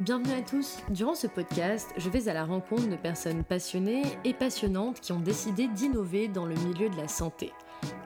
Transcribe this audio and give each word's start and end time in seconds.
Bienvenue 0.00 0.32
à 0.32 0.40
tous. 0.40 0.78
Durant 0.88 1.14
ce 1.14 1.26
podcast, 1.26 1.90
je 1.98 2.08
vais 2.08 2.26
à 2.26 2.32
la 2.32 2.46
rencontre 2.46 2.88
de 2.88 2.96
personnes 2.96 3.44
passionnées 3.44 4.02
et 4.24 4.32
passionnantes 4.32 5.00
qui 5.00 5.12
ont 5.12 5.20
décidé 5.20 5.68
d'innover 5.68 6.28
dans 6.28 6.46
le 6.46 6.54
milieu 6.54 6.88
de 6.88 6.96
la 6.96 7.08
santé. 7.08 7.52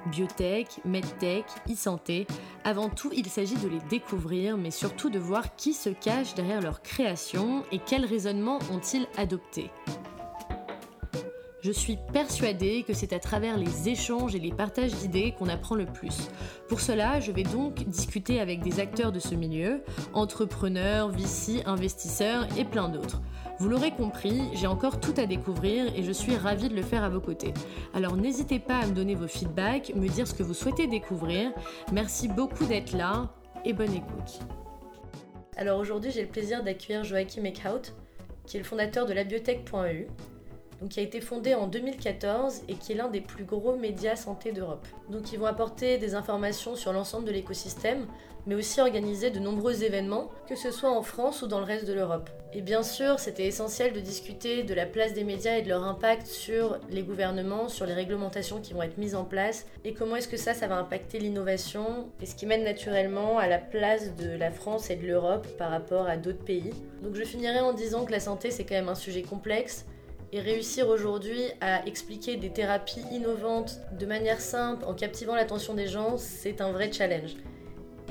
Biotech, 0.06 0.80
medtech, 0.84 1.44
e-santé, 1.70 2.26
avant 2.64 2.90
tout, 2.90 3.10
il 3.14 3.26
s'agit 3.28 3.56
de 3.56 3.68
les 3.68 3.80
découvrir, 3.88 4.56
mais 4.56 4.72
surtout 4.72 5.10
de 5.10 5.20
voir 5.20 5.54
qui 5.54 5.72
se 5.72 5.90
cache 5.90 6.34
derrière 6.34 6.60
leur 6.60 6.82
création 6.82 7.62
et 7.70 7.78
quels 7.78 8.04
raisonnements 8.04 8.58
ont-ils 8.72 9.06
adopté. 9.16 9.70
Je 11.66 11.72
suis 11.72 11.98
persuadée 12.12 12.84
que 12.86 12.92
c'est 12.92 13.12
à 13.12 13.18
travers 13.18 13.58
les 13.58 13.88
échanges 13.88 14.36
et 14.36 14.38
les 14.38 14.52
partages 14.52 14.94
d'idées 14.94 15.34
qu'on 15.36 15.48
apprend 15.48 15.74
le 15.74 15.84
plus. 15.84 16.28
Pour 16.68 16.80
cela, 16.80 17.18
je 17.18 17.32
vais 17.32 17.42
donc 17.42 17.82
discuter 17.88 18.38
avec 18.38 18.62
des 18.62 18.78
acteurs 18.78 19.10
de 19.10 19.18
ce 19.18 19.34
milieu, 19.34 19.82
entrepreneurs, 20.12 21.08
VC, 21.08 21.64
investisseurs 21.66 22.46
et 22.56 22.64
plein 22.64 22.88
d'autres. 22.88 23.20
Vous 23.58 23.68
l'aurez 23.68 23.90
compris, 23.90 24.42
j'ai 24.54 24.68
encore 24.68 25.00
tout 25.00 25.14
à 25.16 25.26
découvrir 25.26 25.92
et 25.96 26.04
je 26.04 26.12
suis 26.12 26.36
ravie 26.36 26.68
de 26.68 26.76
le 26.76 26.82
faire 26.82 27.02
à 27.02 27.08
vos 27.08 27.18
côtés. 27.18 27.52
Alors 27.94 28.14
n'hésitez 28.14 28.60
pas 28.60 28.78
à 28.78 28.86
me 28.86 28.94
donner 28.94 29.16
vos 29.16 29.26
feedbacks, 29.26 29.92
me 29.96 30.06
dire 30.06 30.28
ce 30.28 30.34
que 30.34 30.44
vous 30.44 30.54
souhaitez 30.54 30.86
découvrir. 30.86 31.50
Merci 31.92 32.28
beaucoup 32.28 32.66
d'être 32.66 32.92
là 32.92 33.28
et 33.64 33.72
bonne 33.72 33.92
écoute. 33.92 34.38
Alors 35.56 35.80
aujourd'hui, 35.80 36.12
j'ai 36.12 36.22
le 36.22 36.28
plaisir 36.28 36.62
d'accueillir 36.62 37.02
Joachim 37.02 37.42
Eckhout, 37.42 37.92
qui 38.46 38.56
est 38.56 38.60
le 38.60 38.64
fondateur 38.64 39.04
de 39.04 39.12
labiotech.eu 39.12 40.06
qui 40.88 41.00
a 41.00 41.02
été 41.02 41.20
fondé 41.20 41.54
en 41.54 41.66
2014 41.66 42.62
et 42.68 42.74
qui 42.74 42.92
est 42.92 42.96
l'un 42.96 43.08
des 43.08 43.20
plus 43.20 43.44
gros 43.44 43.76
médias 43.76 44.16
santé 44.16 44.52
d'Europe. 44.52 44.86
Donc 45.10 45.32
ils 45.32 45.38
vont 45.38 45.46
apporter 45.46 45.98
des 45.98 46.14
informations 46.14 46.76
sur 46.76 46.92
l'ensemble 46.92 47.24
de 47.24 47.32
l'écosystème, 47.32 48.06
mais 48.46 48.54
aussi 48.54 48.80
organiser 48.80 49.30
de 49.30 49.40
nombreux 49.40 49.82
événements, 49.82 50.30
que 50.48 50.54
ce 50.54 50.70
soit 50.70 50.90
en 50.90 51.02
France 51.02 51.42
ou 51.42 51.48
dans 51.48 51.58
le 51.58 51.64
reste 51.64 51.86
de 51.86 51.92
l'Europe. 51.92 52.30
Et 52.52 52.62
bien 52.62 52.82
sûr, 52.82 53.18
c'était 53.18 53.46
essentiel 53.46 53.92
de 53.92 54.00
discuter 54.00 54.62
de 54.62 54.72
la 54.72 54.86
place 54.86 55.12
des 55.12 55.24
médias 55.24 55.56
et 55.56 55.62
de 55.62 55.68
leur 55.68 55.82
impact 55.82 56.26
sur 56.26 56.78
les 56.88 57.02
gouvernements, 57.02 57.68
sur 57.68 57.86
les 57.86 57.92
réglementations 57.92 58.60
qui 58.60 58.72
vont 58.72 58.82
être 58.82 58.98
mises 58.98 59.16
en 59.16 59.24
place, 59.24 59.66
et 59.84 59.92
comment 59.92 60.16
est-ce 60.16 60.28
que 60.28 60.36
ça, 60.36 60.54
ça 60.54 60.68
va 60.68 60.76
impacter 60.76 61.18
l'innovation, 61.18 62.08
et 62.22 62.26
ce 62.26 62.34
qui 62.34 62.46
mène 62.46 62.62
naturellement 62.62 63.38
à 63.38 63.48
la 63.48 63.58
place 63.58 64.14
de 64.14 64.36
la 64.36 64.52
France 64.52 64.90
et 64.90 64.96
de 64.96 65.06
l'Europe 65.06 65.46
par 65.58 65.70
rapport 65.70 66.06
à 66.06 66.16
d'autres 66.16 66.44
pays. 66.44 66.70
Donc 67.02 67.14
je 67.14 67.24
finirai 67.24 67.58
en 67.60 67.72
disant 67.72 68.04
que 68.04 68.12
la 68.12 68.20
santé, 68.20 68.50
c'est 68.50 68.64
quand 68.64 68.76
même 68.76 68.88
un 68.88 68.94
sujet 68.94 69.22
complexe, 69.22 69.86
et 70.32 70.40
réussir 70.40 70.88
aujourd'hui 70.88 71.40
à 71.60 71.86
expliquer 71.86 72.36
des 72.36 72.50
thérapies 72.50 73.04
innovantes 73.12 73.80
de 73.98 74.06
manière 74.06 74.40
simple 74.40 74.84
en 74.84 74.94
captivant 74.94 75.34
l'attention 75.34 75.74
des 75.74 75.86
gens, 75.86 76.16
c'est 76.16 76.60
un 76.60 76.72
vrai 76.72 76.92
challenge. 76.92 77.36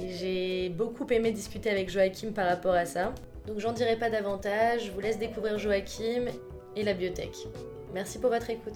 Et 0.01 0.09
j'ai 0.09 0.69
beaucoup 0.69 1.05
aimé 1.09 1.31
discuter 1.31 1.69
avec 1.69 1.89
Joachim 1.89 2.31
par 2.33 2.47
rapport 2.47 2.73
à 2.73 2.85
ça. 2.85 3.13
Donc 3.47 3.59
j'en 3.59 3.73
dirai 3.73 3.95
pas 3.95 4.09
davantage, 4.09 4.85
je 4.85 4.91
vous 4.91 4.99
laisse 4.99 5.19
découvrir 5.19 5.57
Joachim 5.57 6.25
et 6.75 6.83
la 6.83 6.93
biotech. 6.93 7.35
Merci 7.93 8.19
pour 8.19 8.29
votre 8.29 8.49
écoute. 8.49 8.73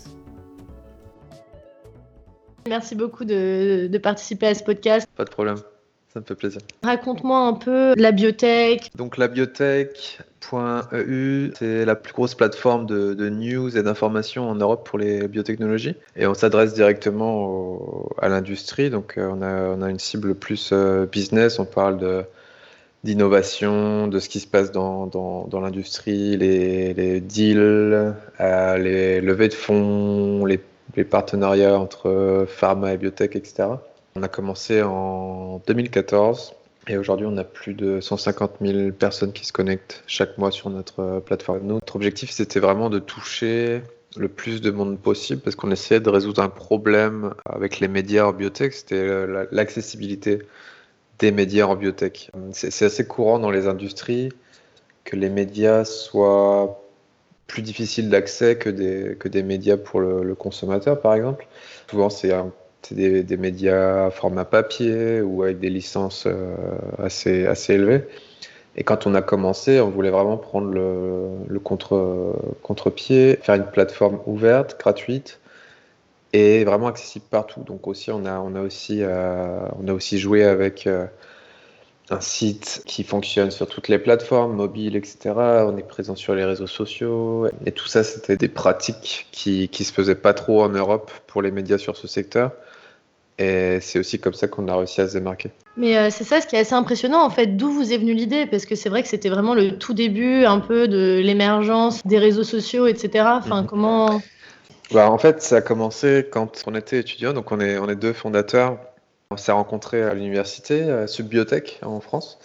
Merci 2.68 2.96
beaucoup 2.96 3.26
de, 3.26 3.88
de 3.88 3.98
participer 3.98 4.48
à 4.48 4.54
ce 4.54 4.64
podcast. 4.64 5.08
Pas 5.16 5.26
de 5.26 5.30
problème. 5.30 5.58
Ça 6.14 6.20
me 6.20 6.26
fait 6.26 6.36
plaisir. 6.36 6.62
Raconte-moi 6.84 7.40
un 7.40 7.54
peu 7.54 7.94
la 7.96 8.12
biotech. 8.12 8.92
Donc 8.96 9.18
la 9.18 9.28
biotech.eu, 10.52 11.52
c'est 11.58 11.86
la 11.86 11.96
plus 11.96 12.14
grosse 12.14 12.36
plateforme 12.36 12.86
de, 12.86 13.30
news 13.30 13.78
et 13.78 13.84
d'information 13.84 14.50
en 14.50 14.56
Europe 14.56 14.88
pour 14.88 15.00
les 15.00 15.28
biotechnologies. 15.28 15.96
Et 16.16 16.28
on 16.28 16.34
s'adresse 16.34 16.74
directement 16.74 18.10
à 18.22 18.30
l'industrie. 18.30 18.90
Donc 18.90 19.18
euh, 19.18 19.30
on 19.78 19.82
a, 19.82 19.90
une 19.90 20.00
cible 20.00 20.36
plus 20.36 20.72
euh, 20.72 21.06
business. 21.06 21.60
On 21.60 21.66
parle 21.66 22.26
d'innovation, 23.04 24.08
de 24.08 24.20
ce 24.20 24.30
qui 24.30 24.40
se 24.40 24.48
passe 24.48 24.72
dans, 24.72 25.50
l'industrie, 25.62 26.38
les, 26.38 26.94
les, 26.94 27.22
deals, 27.22 28.14
euh, 28.40 28.78
les 28.78 29.22
levées 29.22 29.48
de 29.48 29.54
fonds, 29.54 30.46
les, 30.46 30.60
les 30.96 31.04
partenariats 31.04 31.80
entre 31.80 32.46
pharma 32.48 32.94
et 32.94 32.98
biotech, 32.98 33.36
etc. 33.36 33.70
On 34.16 34.24
a 34.24 34.28
commencé 34.28 34.82
en 34.82 35.62
2014 35.68 36.56
et 36.90 36.98
aujourd'hui 36.98 37.26
on 37.28 37.38
a 37.38 37.44
plus 37.44 37.74
de 37.74 38.02
150 38.02 38.54
000 38.62 38.92
personnes 38.92 39.32
qui 39.32 39.46
se 39.46 39.54
connectent 39.54 40.04
chaque 40.08 40.38
mois 40.38 40.52
sur 40.52 40.70
notre 40.70 41.00
euh, 41.00 41.20
plateforme. 41.20 41.62
Notre 41.64 41.96
objectif 41.96 42.32
c'était 42.32 42.60
vraiment 42.60 42.90
de 42.90 43.00
toucher 43.00 43.84
le 44.18 44.28
plus 44.28 44.60
de 44.60 44.72
monde 44.72 45.00
possible 45.00 45.42
parce 45.42 45.56
qu'on 45.56 45.72
essayait 45.72 46.02
de 46.02 46.10
résoudre 46.10 46.42
un 46.42 46.50
problème 46.50 47.36
avec 47.46 47.80
les 47.80 47.88
médias 47.88 48.26
en 48.26 48.34
biotech, 48.34 48.74
c'était 48.74 49.28
l'accessibilité 49.52 50.40
des 51.20 51.32
médias 51.32 51.68
en 51.68 51.76
biotech. 51.76 52.32
C'est 52.52 52.86
assez 52.86 53.06
courant 53.06 53.38
dans 53.40 53.52
les 53.52 53.68
industries 53.68 54.30
que 55.04 55.16
les 55.16 55.30
médias 55.30 55.86
soient 55.86 56.82
plus 57.46 57.62
difficiles 57.62 58.10
d'accès 58.10 58.58
que 58.58 58.70
des, 58.70 59.16
que 59.20 59.28
des 59.28 59.44
médias 59.44 59.78
pour 59.78 60.00
le, 60.00 60.24
le 60.24 60.36
consommateur, 60.36 61.02
par 61.02 61.14
exemple. 61.16 61.48
Souvent, 61.90 62.10
c'est 62.10 62.32
un 62.32 62.52
des, 62.92 63.38
médias 63.38 64.10
format 64.12 64.46
papier 64.46 65.22
ou 65.22 65.44
avec 65.44 65.60
des 65.60 65.70
licences 65.70 66.26
euh, 66.28 66.56
assez, 66.98 67.46
assez 67.46 67.74
élevées. 67.74 68.06
Et 68.76 68.84
quand 68.84 69.08
on 69.08 69.16
a 69.16 69.22
commencé, 69.22 69.80
on 69.82 69.90
voulait 69.90 70.10
vraiment 70.10 70.38
prendre 70.38 70.70
le, 70.72 71.60
contre, 71.60 72.34
contre-pied, 72.64 73.38
faire 73.42 73.56
une 73.56 73.66
plateforme 73.66 74.20
ouverte, 74.26 74.80
gratuite 74.80 75.40
et 76.34 76.64
vraiment 76.64 76.88
accessible 76.88 77.26
partout. 77.30 77.62
Donc 77.64 77.88
aussi, 77.88 78.12
on 78.12 78.26
a, 78.26 78.40
on 78.40 78.56
a, 78.56 78.62
aussi, 78.62 79.00
euh, 79.02 79.60
on 79.82 79.88
a 79.88 79.94
aussi 79.94 80.20
joué 80.20 80.44
avec 80.44 80.88
euh, 80.88 81.08
un 82.10 82.22
site 82.22 82.84
qui 82.86 83.04
fonctionne 83.04 83.52
sur 83.52 83.68
toutes 83.68 83.88
les 83.88 84.00
plateformes, 84.00 84.54
mobiles, 84.54 84.96
etc. 84.96 85.34
On 85.36 85.76
est 85.76 85.88
présent 85.88 86.16
sur 86.16 86.36
les 86.36 86.46
réseaux 86.46 86.68
sociaux. 86.68 87.48
Et 87.66 87.72
tout 87.72 87.88
ça, 87.88 88.04
c'était 88.04 88.38
des 88.38 88.50
pratiques 88.50 89.28
qui 89.32 89.70
ne 89.78 89.84
se 89.84 89.92
faisaient 89.92 90.16
pas 90.16 90.34
trop 90.34 90.64
en 90.64 90.70
Europe 90.70 91.12
pour 91.28 91.42
les 91.42 91.52
médias 91.52 91.80
sur 91.80 91.98
ce 91.98 92.08
secteur. 92.08 92.52
Et 93.40 93.80
c'est 93.80 94.00
aussi 94.00 94.20
comme 94.20 94.34
ça 94.34 94.50
qu'on 94.50 94.68
a 94.68 94.76
réussi 94.76 95.00
à 95.00 95.08
se 95.08 95.14
démarquer. 95.14 95.50
Mais 95.78 95.98
euh, 95.98 96.10
c'est 96.12 96.26
ça 96.26 96.42
ce 96.42 96.48
qui 96.48 96.58
est 96.58 96.60
assez 96.60 96.74
impressionnant 96.74 97.24
en 97.24 97.30
fait, 97.30 97.56
d'où 97.56 97.72
vous 97.72 97.94
est 97.94 97.98
venue 97.98 98.14
l'idée? 98.14 98.46
Parce 98.46 98.66
que 98.66 98.76
c'est 98.76 98.90
vrai 98.90 99.02
que 99.02 99.08
c'était 99.08 99.30
vraiment 99.30 99.56
le 99.56 99.78
tout 99.78 99.94
début 99.94 100.44
un 100.44 100.60
peu 100.60 100.90
de 100.90 101.22
l'émergence 101.24 102.06
des 102.06 102.18
réseaux 102.18 102.44
sociaux, 102.44 102.86
etc. 102.86 103.26
Enfin, 103.38 103.62
mhm. 103.62 103.68
comment? 103.68 104.22
Bah, 104.92 105.10
En 105.10 105.18
fait, 105.18 105.42
ça 105.42 105.58
a 105.58 105.62
commencé 105.62 106.28
quand 106.30 106.64
on 106.68 106.76
était 106.76 107.00
étudiant, 107.00 107.32
donc 107.32 107.54
on 107.54 107.62
est, 107.62 107.78
on 107.78 107.88
est 107.88 107.96
deux 107.96 108.14
fondateurs. 108.14 108.78
On 109.32 109.38
s'est 109.38 109.54
rencontrés 109.54 110.04
à 110.04 110.14
l'université, 110.14 110.90
à 110.92 111.08
Subbiotech 111.08 111.80
en 111.84 112.02
France. 112.02 112.40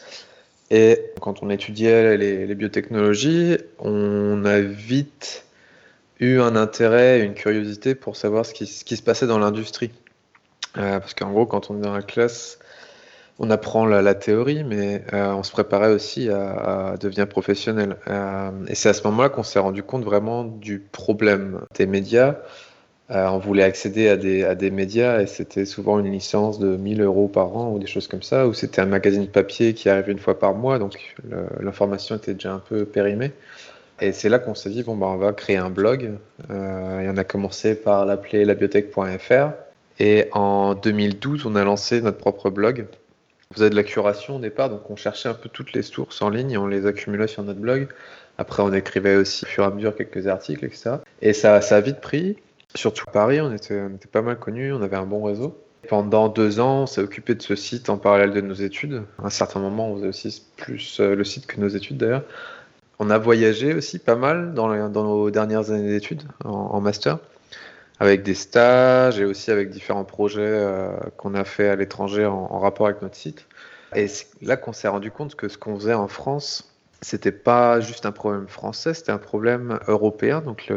Et 0.71 1.01
quand 1.21 1.43
on 1.43 1.51
étudiait 1.51 2.17
les, 2.17 2.47
les 2.47 2.55
biotechnologies, 2.55 3.57
on 3.81 4.45
a 4.45 4.61
vite 4.61 5.45
eu 6.21 6.41
un 6.41 6.55
intérêt, 6.55 7.21
une 7.21 7.35
curiosité 7.35 7.95
pour 7.95 8.17
savoir 8.17 8.47
ce 8.47 8.55
qui, 8.55 8.67
ce 8.67 8.85
qui 8.85 8.97
se 8.97 9.03
passait 9.03 9.27
dans 9.27 9.39
l'industrie. 9.39 9.91
Euh, 10.77 10.99
parce 10.99 11.15
qu'en 11.15 11.31
gros, 11.31 11.47
quand 11.47 11.71
on 11.71 11.79
est 11.79 11.83
dans 11.83 11.95
la 11.95 12.03
classe, 12.03 12.59
on 13.39 13.51
apprend 13.51 13.85
la, 13.87 14.15
théorie, 14.15 14.65
mais 14.65 15.03
euh, 15.13 15.33
on 15.33 15.43
se 15.43 15.51
préparait 15.51 15.93
aussi 15.93 16.29
à, 16.29 16.97
devenir 17.01 17.29
professionnel. 17.29 17.97
Euh, 18.09 18.51
et 18.69 18.75
c'est 18.75 18.89
à 18.89 18.93
ce 18.93 19.03
moment-là 19.05 19.29
qu'on 19.29 19.43
s'est 19.43 19.59
rendu 19.59 19.83
compte 19.83 20.05
vraiment 20.05 20.45
du 20.45 20.79
problème 20.79 21.61
des 21.77 21.87
médias. 21.87 22.37
on 23.09 23.39
voulait 23.39 23.65
accéder 23.65 24.09
à 24.09 24.17
des, 24.17 24.71
médias 24.71 25.21
et 25.21 25.27
c'était 25.27 25.65
souvent 25.65 25.99
une 25.99 26.11
licence 26.11 26.59
de 26.59 26.77
1000 26.77 27.03
euros 27.03 27.29
par 27.29 27.57
an 27.57 27.73
ou 27.73 27.79
des 27.79 27.87
choses 27.87 28.09
comme 28.09 28.23
ça, 28.23 28.47
ou 28.47 28.55
c'était 28.55 28.81
un 28.81 28.87
magazine 28.87 29.23
de 29.23 29.31
papier 29.31 29.75
qui 29.75 29.89
arrivait 29.89 30.13
une 30.13 30.19
fois 30.19 30.39
par 30.39 30.55
mois, 30.55 30.79
donc 30.79 31.15
l'information 31.61 32.17
était 32.17 32.35
déjà 32.35 32.53
un 32.53 32.61
peu 32.61 32.85
périmée. 32.85 33.33
Et 34.01 34.13
c'est 34.13 34.29
là 34.29 34.39
qu'on 34.41 34.55
s'est 34.55 34.71
dit, 34.71 34.83
bon, 34.83 34.97
bah, 34.97 35.07
on 35.07 35.17
va 35.17 35.33
créer 35.33 35.57
un 35.57 35.71
blog. 35.71 36.19
et 36.51 36.53
on 36.53 37.17
a 37.17 37.25
commencé 37.25 37.75
par 37.75 38.07
l'appeler 38.07 38.45
labiotech.fr. 38.45 39.64
Et 39.99 40.29
en 40.33 40.75
2012, 40.75 41.47
on 41.47 41.55
a 41.57 41.65
lancé 41.65 42.01
notre 42.01 42.19
propre 42.19 42.51
blog. 42.51 42.87
On 43.51 43.55
faisait 43.55 43.71
de 43.71 43.77
la 43.77 43.85
curation 43.85 44.37
au 44.37 44.39
départ, 44.41 44.71
donc 44.71 44.91
on 44.91 44.97
cherchait 44.97 45.29
un 45.29 45.35
peu 45.35 45.49
toutes 45.49 45.73
les 45.73 45.83
sources 45.83 46.21
en 46.23 46.31
ligne 46.31 46.53
et 46.53 46.57
on 46.57 46.67
les 46.67 46.87
accumulait 46.87 47.29
sur 47.29 47.43
notre 47.43 47.61
blog. 47.61 47.89
Après, 48.39 48.63
on 48.63 48.73
écrivait 48.73 49.17
aussi 49.17 49.45
au 49.45 49.49
fur 49.49 49.63
et 49.63 49.67
à 49.67 49.71
mesure 49.71 49.95
quelques 49.95 50.27
articles, 50.27 50.65
etc. 50.65 50.97
Et 51.23 51.33
ça, 51.33 51.61
ça 51.61 51.77
a 51.77 51.81
vite 51.81 52.01
pris. 52.01 52.37
Surtout 52.75 53.05
à 53.09 53.13
Paris, 53.13 53.41
on 53.41 53.53
était, 53.53 53.81
pas 54.11 54.23
mal 54.23 54.39
connus, 54.39 54.73
on 54.73 54.83
avait 54.83 54.97
un 54.97 55.07
bon 55.07 55.23
réseau. 55.23 55.57
Pendant 55.89 56.29
deux 56.29 56.59
ans, 56.59 56.83
on 56.83 56.87
s'est 56.87 57.03
occupé 57.03 57.35
de 57.35 57.43
ce 57.43 57.55
site 57.55 57.91
en 57.91 57.99
parallèle 57.99 58.33
de 58.33 58.41
nos 58.41 58.55
études. 58.55 59.03
À 59.23 59.27
un 59.27 59.31
certain 59.31 59.61
moment, 59.61 59.91
on 59.91 59.97
faisait 59.97 60.09
aussi 60.09 60.43
plus 60.57 60.99
euh, 60.99 61.15
le 61.15 61.23
site 61.25 61.47
que 61.47 61.61
nos 61.61 61.69
études 61.69 61.99
d'ailleurs. 61.99 62.25
On 62.99 63.11
a 63.11 63.19
voyagé 63.19 63.75
aussi 63.75 63.99
pas 63.99 64.17
mal 64.17 64.55
dans 64.55 64.69
nos 64.69 65.31
dernières 65.31 65.71
années 65.71 65.89
d'études 65.89 66.23
en 66.45 66.81
master 66.81 67.19
avec 68.01 68.23
des 68.23 68.35
stages 68.35 69.21
et 69.21 69.25
aussi 69.25 69.51
avec 69.51 69.71
différents 69.71 70.05
projets 70.05 70.43
euh, 70.43 70.91
qu'on 71.17 71.35
a 71.35 71.45
fait 71.45 71.69
à 71.69 71.77
l'étranger 71.77 72.27
en, 72.27 72.59
rapport 72.59 72.87
avec 72.87 73.03
notre 73.03 73.17
site. 73.17 73.47
Et 73.95 74.09
c'est 74.09 74.27
là 74.43 74.57
qu'on 74.57 74.73
s'est 74.73 74.89
rendu 74.89 75.11
compte 75.11 75.37
que 75.37 75.49
ce 75.49 75.57
qu'on 75.57 75.77
faisait 75.77 75.95
en 75.95 76.09
France, 76.09 76.75
c'était 77.01 77.33
pas 77.33 77.81
juste 77.81 78.07
un 78.07 78.13
problème 78.13 78.49
français, 78.49 78.95
c'était 78.95 79.13
un 79.13 79.19
problème 79.19 79.79
européen. 79.87 80.41
Donc 80.41 80.73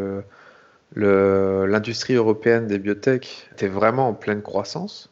l'industrie 0.95 2.13
européenne 2.13 2.67
des 2.67 2.77
biotech 2.77 3.49
était 3.53 3.67
vraiment 3.67 4.09
en 4.09 4.13
pleine 4.13 4.41
croissance 4.41 5.09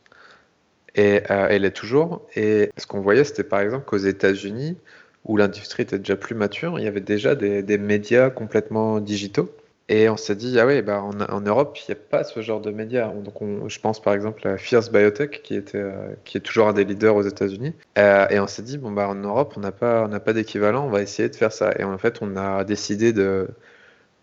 et 0.96 1.22
euh, 1.30 1.48
elle 1.50 1.66
est 1.66 1.76
toujours. 1.76 2.22
Et 2.36 2.72
ce 2.78 2.88
qu'on 2.88 3.02
voyait, 3.02 3.24
c'était 3.24 3.44
par 3.44 3.60
exemple 3.60 3.86
qu'aux 3.86 3.98
États-Unis, 3.98 4.78
où 5.26 5.38
l'industrie 5.38 5.84
était 5.84 6.00
déjà 6.00 6.16
plus 6.16 6.36
mature, 6.36 6.80
il 6.80 6.86
y 6.86 6.88
avait 6.88 7.02
déjà 7.02 7.36
des 7.36 7.78
médias 7.78 8.30
complètement 8.30 9.00
digitaux. 9.00 9.50
Et 9.88 10.10
on 10.10 10.18
s'est 10.18 10.36
dit, 10.36 10.60
ah 10.60 10.66
oui, 10.66 10.82
bah 10.82 11.04
en, 11.04 11.42
Europe, 11.42 11.78
il 11.78 11.92
n'y 11.92 12.00
a 12.00 12.04
pas 12.10 12.24
ce 12.24 12.42
genre 12.42 12.60
de 12.60 12.72
médias. 12.72 13.08
Donc 13.10 13.42
on, 13.42 13.70
je 13.70 13.80
pense 13.80 14.02
par 14.02 14.16
exemple 14.16 14.48
à 14.48 14.58
Fierce 14.58 14.92
Biotech, 14.92 15.44
qui, 15.44 15.56
était, 15.56 15.78
euh, 15.78 16.16
qui 16.26 16.38
est 16.38 16.42
toujours 16.42 16.68
un 16.68 16.74
des 16.74 16.86
leaders 16.86 17.16
aux 17.16 17.22
États-Unis. 17.22 17.74
Euh, 18.00 18.28
et 18.30 18.40
on 18.40 18.48
s'est 18.48 18.64
dit, 18.64 18.80
bon, 18.80 18.92
bah 18.92 19.08
en 19.08 19.16
Europe, 19.16 19.54
on 19.58 19.60
n'a 19.60 19.72
pas, 19.72 20.08
pas 20.08 20.34
d'équivalent, 20.34 20.86
on 20.86 20.90
va 20.90 21.04
essayer 21.04 21.30
de 21.30 21.36
faire 21.36 21.52
ça. 21.52 21.72
Et 21.78 21.84
en 21.84 21.98
fait, 22.00 22.20
on 22.22 22.36
a 22.36 22.64
décidé 22.64 23.14
de, 23.14 23.48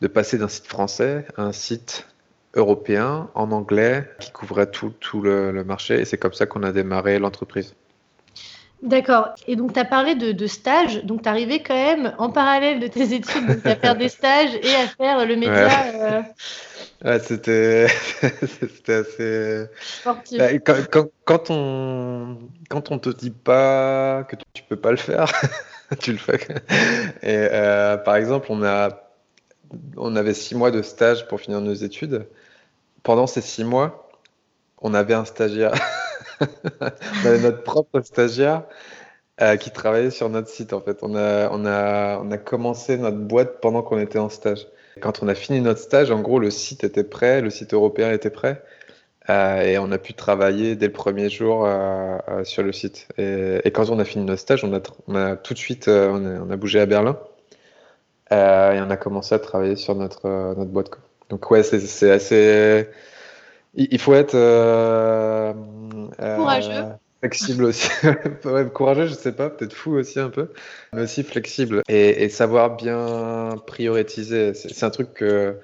de 0.00 0.08
passer 0.08 0.36
d'un 0.36 0.48
site 0.48 0.66
français 0.66 1.26
à 1.36 1.44
un 1.44 1.52
site 1.52 2.08
européen 2.54 3.30
en 3.34 3.52
anglais 3.52 4.04
qui 4.18 4.32
couvrait 4.32 4.70
tout, 4.70 4.92
tout 5.00 5.22
le 5.22 5.62
marché. 5.64 6.00
Et 6.00 6.04
c'est 6.04 6.18
comme 6.18 6.34
ça 6.34 6.46
qu'on 6.46 6.64
a 6.64 6.72
démarré 6.72 7.20
l'entreprise. 7.20 7.74
D'accord. 8.82 9.28
Et 9.46 9.54
donc, 9.54 9.72
tu 9.72 9.78
as 9.78 9.84
parlé 9.84 10.16
de, 10.16 10.32
de 10.32 10.46
stage. 10.48 11.04
Donc, 11.04 11.22
tu 11.22 11.28
arrivé 11.28 11.62
quand 11.62 11.74
même 11.74 12.14
en 12.18 12.30
parallèle 12.30 12.80
de 12.80 12.88
tes 12.88 13.14
études 13.14 13.60
à 13.64 13.76
faire 13.76 13.96
des 13.96 14.08
stages 14.08 14.54
et 14.60 14.74
à 14.74 14.88
faire 14.88 15.24
le 15.24 15.36
média. 15.36 15.66
Ouais. 15.66 16.00
Euh... 16.00 16.22
Ouais, 17.04 17.18
c'était 17.20 17.86
assez. 18.88 19.66
Sportif. 19.80 20.38
Bah, 20.38 20.52
quand, 20.58 20.76
quand, 20.90 21.08
quand, 21.24 21.50
on 21.50 22.38
quand 22.68 22.90
on 22.90 22.98
te 22.98 23.10
dit 23.10 23.30
pas 23.30 24.24
que 24.24 24.36
tu 24.52 24.62
peux 24.62 24.76
pas 24.76 24.90
le 24.90 24.96
faire, 24.96 25.26
tu 26.00 26.12
le 26.12 26.18
fais. 26.18 26.40
Et 27.22 27.48
euh, 27.52 27.96
par 27.96 28.16
exemple, 28.16 28.48
on 28.50 28.62
a 28.62 29.00
on 29.96 30.16
avait 30.16 30.34
six 30.34 30.54
mois 30.54 30.70
de 30.70 30.82
stage 30.82 31.26
pour 31.28 31.40
finir 31.40 31.60
nos 31.60 31.74
études. 31.74 32.26
Pendant 33.02 33.26
ces 33.26 33.40
six 33.40 33.64
mois, 33.64 34.08
on 34.80 34.94
avait 34.94 35.14
un 35.14 35.24
stagiaire. 35.24 35.72
on 36.80 37.26
avait 37.26 37.40
notre 37.40 37.62
propre 37.62 38.00
stagiaire 38.00 38.64
euh, 39.40 39.56
qui 39.56 39.70
travaillait 39.70 40.10
sur 40.10 40.28
notre 40.28 40.48
site. 40.48 40.72
En 40.72 40.80
fait, 40.80 40.98
on 41.02 41.14
a, 41.16 41.48
on 41.50 41.64
a, 41.64 42.18
on 42.18 42.30
a 42.30 42.38
commencé 42.38 42.96
notre 42.98 43.18
boîte 43.18 43.60
pendant 43.60 43.82
qu'on 43.82 43.98
était 43.98 44.18
en 44.18 44.28
stage. 44.28 44.66
Quand 45.00 45.22
on 45.22 45.28
a 45.28 45.34
fini 45.34 45.60
notre 45.60 45.80
stage, 45.80 46.10
en 46.10 46.20
gros, 46.20 46.38
le 46.38 46.50
site 46.50 46.84
était 46.84 47.04
prêt, 47.04 47.40
le 47.40 47.50
site 47.50 47.72
européen 47.72 48.12
était 48.12 48.30
prêt. 48.30 48.62
Euh, 49.30 49.62
et 49.62 49.78
on 49.78 49.90
a 49.92 49.98
pu 49.98 50.14
travailler 50.14 50.76
dès 50.76 50.86
le 50.86 50.92
premier 50.92 51.30
jour 51.30 51.64
euh, 51.64 52.18
sur 52.44 52.62
le 52.62 52.72
site. 52.72 53.08
Et, 53.18 53.70
quand 53.72 53.88
on 53.88 53.98
a 53.98 54.04
fini 54.04 54.24
notre 54.24 54.40
stage, 54.40 54.64
on 54.64 54.74
a, 54.74 55.36
tout 55.36 55.54
de 55.54 55.58
suite 55.58 55.88
on 55.88 56.50
a, 56.50 56.56
bougé 56.56 56.80
à 56.80 56.86
Berlin 56.86 57.18
et 58.30 58.34
on 58.80 58.90
a 58.90 58.96
commencé 58.96 59.34
à 59.34 59.38
travailler 59.38 59.76
sur 59.76 59.94
notre, 59.94 60.28
notre 60.56 60.70
boîte. 60.70 60.90
Donc 61.30 61.50
ouais, 61.50 61.62
c'est 61.62 62.10
assez. 62.10 62.88
Il 63.74 63.98
faut 63.98 64.14
être 64.14 64.34
euh, 64.34 65.52
courageux. 66.36 66.84
Flexible 67.20 67.64
aussi. 67.64 67.88
ouais, 68.44 68.68
courageux, 68.68 69.06
je 69.06 69.14
sais 69.14 69.32
pas, 69.32 69.48
peut-être 69.48 69.72
fou 69.74 69.92
aussi 69.92 70.18
un 70.18 70.28
peu, 70.28 70.50
mais 70.92 71.02
aussi 71.02 71.22
flexible. 71.22 71.82
Et, 71.88 72.24
et 72.24 72.28
savoir 72.28 72.76
bien 72.76 73.54
prioriser. 73.66 74.54
C'est 74.54 74.84
un 74.84 74.90
truc 74.90 75.14
que 75.14 75.58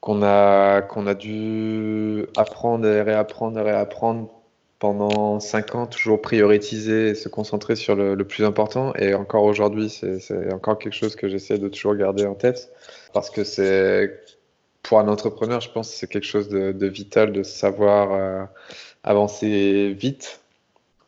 qu'on 0.00 0.22
a, 0.24 0.82
qu'on 0.82 1.06
a 1.06 1.14
dû 1.14 2.26
apprendre 2.36 2.86
et 2.88 3.02
réapprendre 3.02 3.60
et 3.60 3.62
réapprendre 3.62 4.30
pendant 4.80 5.38
5 5.38 5.76
ans, 5.76 5.86
toujours 5.86 6.20
prioriser 6.20 7.10
et 7.10 7.14
se 7.14 7.28
concentrer 7.28 7.76
sur 7.76 7.94
le, 7.94 8.16
le 8.16 8.24
plus 8.24 8.44
important. 8.44 8.92
Et 8.96 9.14
encore 9.14 9.44
aujourd'hui, 9.44 9.88
c'est 9.90 10.52
encore 10.52 10.78
quelque 10.80 10.96
chose 10.96 11.14
que 11.14 11.28
j'essaie 11.28 11.58
de 11.58 11.68
toujours 11.68 11.94
garder 11.94 12.26
en 12.26 12.34
tête 12.34 12.72
parce 13.12 13.30
que 13.30 13.44
c'est 13.44 14.20
pour 14.82 14.98
un 14.98 15.08
entrepreneur, 15.08 15.60
je 15.60 15.70
pense 15.70 15.90
que 15.90 15.96
c'est 15.96 16.08
quelque 16.08 16.26
chose 16.26 16.48
de, 16.48 16.86
vital 16.86 17.32
de 17.32 17.42
savoir 17.42 18.12
euh, 18.12 18.44
avancer 19.04 19.94
vite 19.98 20.40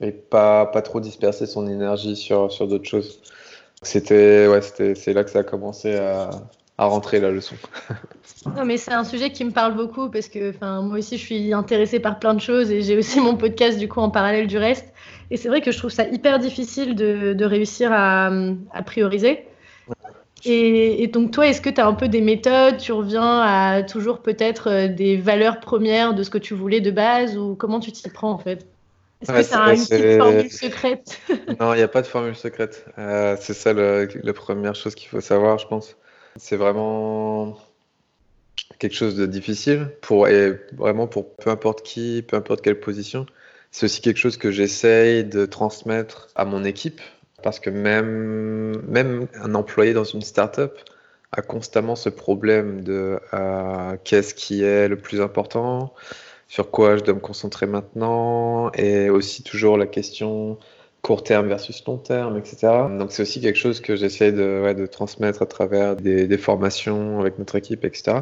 et 0.00 0.12
pas, 0.12 0.66
pas 0.66 0.82
trop 0.82 1.00
disperser 1.00 1.46
son 1.46 1.66
énergie 1.66 2.16
sur, 2.16 2.52
sur 2.52 2.68
d'autres 2.68 2.88
choses. 2.88 3.20
C'était 3.82 4.46
ouais, 4.48 4.60
c'est 4.62 5.12
là 5.12 5.24
que 5.24 5.30
ça 5.30 5.40
a 5.40 5.42
commencé 5.42 5.96
à, 5.96 6.30
à 6.78 6.86
rentrer 6.86 7.20
la 7.20 7.30
leçon. 7.30 7.56
non, 8.56 8.64
mais 8.64 8.76
c'est 8.76 8.92
un 8.92 9.04
sujet 9.04 9.30
qui 9.30 9.44
me 9.44 9.50
parle 9.50 9.74
beaucoup 9.74 10.08
parce 10.08 10.28
que 10.28 10.52
moi 10.80 10.98
aussi 10.98 11.18
je 11.18 11.24
suis 11.24 11.52
intéressée 11.52 12.00
par 12.00 12.18
plein 12.18 12.34
de 12.34 12.40
choses 12.40 12.70
et 12.70 12.82
j'ai 12.82 12.96
aussi 12.96 13.20
mon 13.20 13.36
podcast 13.36 13.78
du 13.78 13.88
coup 13.88 14.00
en 14.00 14.10
parallèle 14.10 14.46
du 14.46 14.58
reste. 14.58 14.86
Et 15.30 15.36
c'est 15.36 15.48
vrai 15.48 15.60
que 15.60 15.72
je 15.72 15.78
trouve 15.78 15.90
ça 15.90 16.06
hyper 16.08 16.38
difficile 16.38 16.94
de, 16.94 17.32
de 17.32 17.44
réussir 17.44 17.90
à, 17.92 18.30
à 18.72 18.82
prioriser. 18.82 19.46
Et, 20.44 21.02
et, 21.02 21.06
donc, 21.06 21.30
toi, 21.30 21.46
est-ce 21.46 21.60
que 21.60 21.70
tu 21.70 21.80
as 21.80 21.86
un 21.86 21.94
peu 21.94 22.08
des 22.08 22.20
méthodes? 22.20 22.76
Tu 22.78 22.92
reviens 22.92 23.40
à 23.40 23.82
toujours 23.82 24.20
peut-être 24.20 24.70
euh, 24.70 24.88
des 24.88 25.16
valeurs 25.16 25.60
premières 25.60 26.14
de 26.14 26.22
ce 26.22 26.30
que 26.30 26.38
tu 26.38 26.54
voulais 26.54 26.80
de 26.80 26.90
base? 26.90 27.36
Ou 27.38 27.54
comment 27.54 27.80
tu 27.80 27.92
t'y 27.92 28.08
prends 28.10 28.30
en 28.30 28.38
fait? 28.38 28.66
Est-ce 29.22 29.32
ouais, 29.32 29.42
que 29.42 29.48
tu 29.48 29.54
as 29.54 29.74
une 29.74 29.86
petite 29.86 30.18
formule 30.18 30.50
secrète? 30.50 31.20
Non, 31.60 31.72
il 31.72 31.78
n'y 31.78 31.82
a 31.82 31.88
pas 31.88 32.02
de 32.02 32.06
formule 32.06 32.36
secrète. 32.36 32.84
Euh, 32.98 33.36
c'est 33.40 33.54
ça 33.54 33.72
le, 33.72 34.08
la 34.22 34.32
première 34.32 34.74
chose 34.74 34.94
qu'il 34.94 35.08
faut 35.08 35.20
savoir, 35.20 35.58
je 35.58 35.66
pense. 35.66 35.96
C'est 36.36 36.56
vraiment 36.56 37.56
quelque 38.78 38.94
chose 38.94 39.16
de 39.16 39.24
difficile 39.26 39.88
pour, 40.02 40.28
et 40.28 40.60
vraiment 40.72 41.06
pour 41.06 41.34
peu 41.36 41.50
importe 41.50 41.82
qui, 41.82 42.22
peu 42.26 42.36
importe 42.36 42.60
quelle 42.60 42.80
position. 42.80 43.24
C'est 43.70 43.86
aussi 43.86 44.00
quelque 44.00 44.18
chose 44.18 44.36
que 44.36 44.50
j'essaye 44.50 45.24
de 45.24 45.46
transmettre 45.46 46.28
à 46.34 46.44
mon 46.44 46.64
équipe 46.64 47.00
parce 47.44 47.60
que 47.60 47.68
même, 47.68 48.82
même 48.88 49.26
un 49.34 49.54
employé 49.54 49.92
dans 49.92 50.02
une 50.02 50.22
startup 50.22 50.72
a 51.30 51.42
constamment 51.42 51.94
ce 51.94 52.08
problème 52.08 52.80
de 52.80 53.20
euh, 53.34 53.96
qu'est-ce 54.02 54.34
qui 54.34 54.64
est 54.64 54.88
le 54.88 54.96
plus 54.96 55.20
important, 55.20 55.92
sur 56.48 56.70
quoi 56.70 56.96
je 56.96 57.04
dois 57.04 57.12
me 57.12 57.20
concentrer 57.20 57.66
maintenant, 57.66 58.72
et 58.72 59.10
aussi 59.10 59.42
toujours 59.42 59.76
la 59.76 59.86
question 59.86 60.58
court 61.02 61.22
terme 61.22 61.48
versus 61.48 61.84
long 61.86 61.98
terme, 61.98 62.38
etc. 62.38 62.56
Donc 62.98 63.12
c'est 63.12 63.20
aussi 63.20 63.42
quelque 63.42 63.58
chose 63.58 63.82
que 63.82 63.94
j'essaie 63.94 64.32
de, 64.32 64.72
de, 64.72 64.86
transmettre 64.86 65.42
à 65.42 65.46
travers 65.46 65.96
des, 65.96 66.38
formations 66.38 67.20
avec 67.20 67.38
notre 67.38 67.56
équipe, 67.56 67.84
etc. 67.84 68.20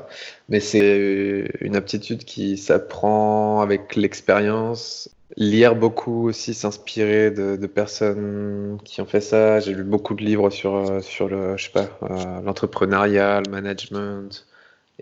Mais 0.49 0.59
c'est 0.59 1.49
une 1.61 1.77
aptitude 1.77 2.25
qui 2.25 2.59
s'apprend 2.59 3.61
avec 3.61 3.95
l'expérience 3.95 5.09
lire 5.37 5.75
beaucoup 5.75 6.29
aussi, 6.29 6.55
s'inspirer 6.55 7.31
de, 7.31 7.67
personnes 7.67 8.79
qui 8.85 9.01
ont 9.01 9.07
fait 9.07 9.21
ça. 9.21 9.61
J'ai 9.61 9.75
lu 9.75 9.85
beaucoup 9.85 10.15
de 10.15 10.23
livres 10.23 10.51
sur, 10.51 10.77
euh, 10.77 11.01
sur 11.01 11.29
le, 11.29 11.57
je 11.57 11.65
sais 11.65 11.71
pas, 11.71 11.89
euh, 12.03 12.41
l'entrepreneuriat, 12.43 13.41
le 13.45 13.51
management, 13.51 14.47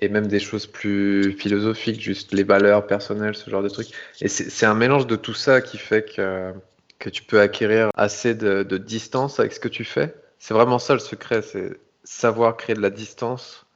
et 0.01 0.09
même 0.09 0.27
des 0.27 0.41
choses 0.41 0.67
plus 0.67 1.33
philosophiques, 1.33 2.01
juste 2.01 2.33
les 2.33 2.45
valeurs 2.45 2.87
personnelles, 2.87 3.35
ce 3.35 3.51
genre 3.51 3.63
de 3.63 3.69
trucs. 3.69 3.89
Et 4.21 4.29
c'est 4.29 4.67
un 4.67 4.75
mélange 4.75 5.07
de 5.07 5.17
tout 5.17 5.35
ça 5.35 5.61
qui 5.61 5.79
fait 5.79 6.05
que, 6.15 6.53
que 6.99 7.11
tu 7.11 7.23
peux 7.23 7.41
acquérir 7.41 7.91
assez 7.95 8.35
de, 8.35 8.63
de 8.63 8.79
distance 8.79 9.41
avec 9.41 9.53
ce 9.53 9.61
que 9.61 9.69
tu 9.69 9.85
fais. 9.85 10.15
C'est 10.39 10.55
vraiment 10.55 10.79
ça 10.79 10.95
le 10.95 11.01
secret, 11.01 11.43
c'est 11.43 11.79
savoir 12.05 12.57
créer 12.57 12.75
de 12.75 12.81
la 12.81 12.91
distance 12.91 13.67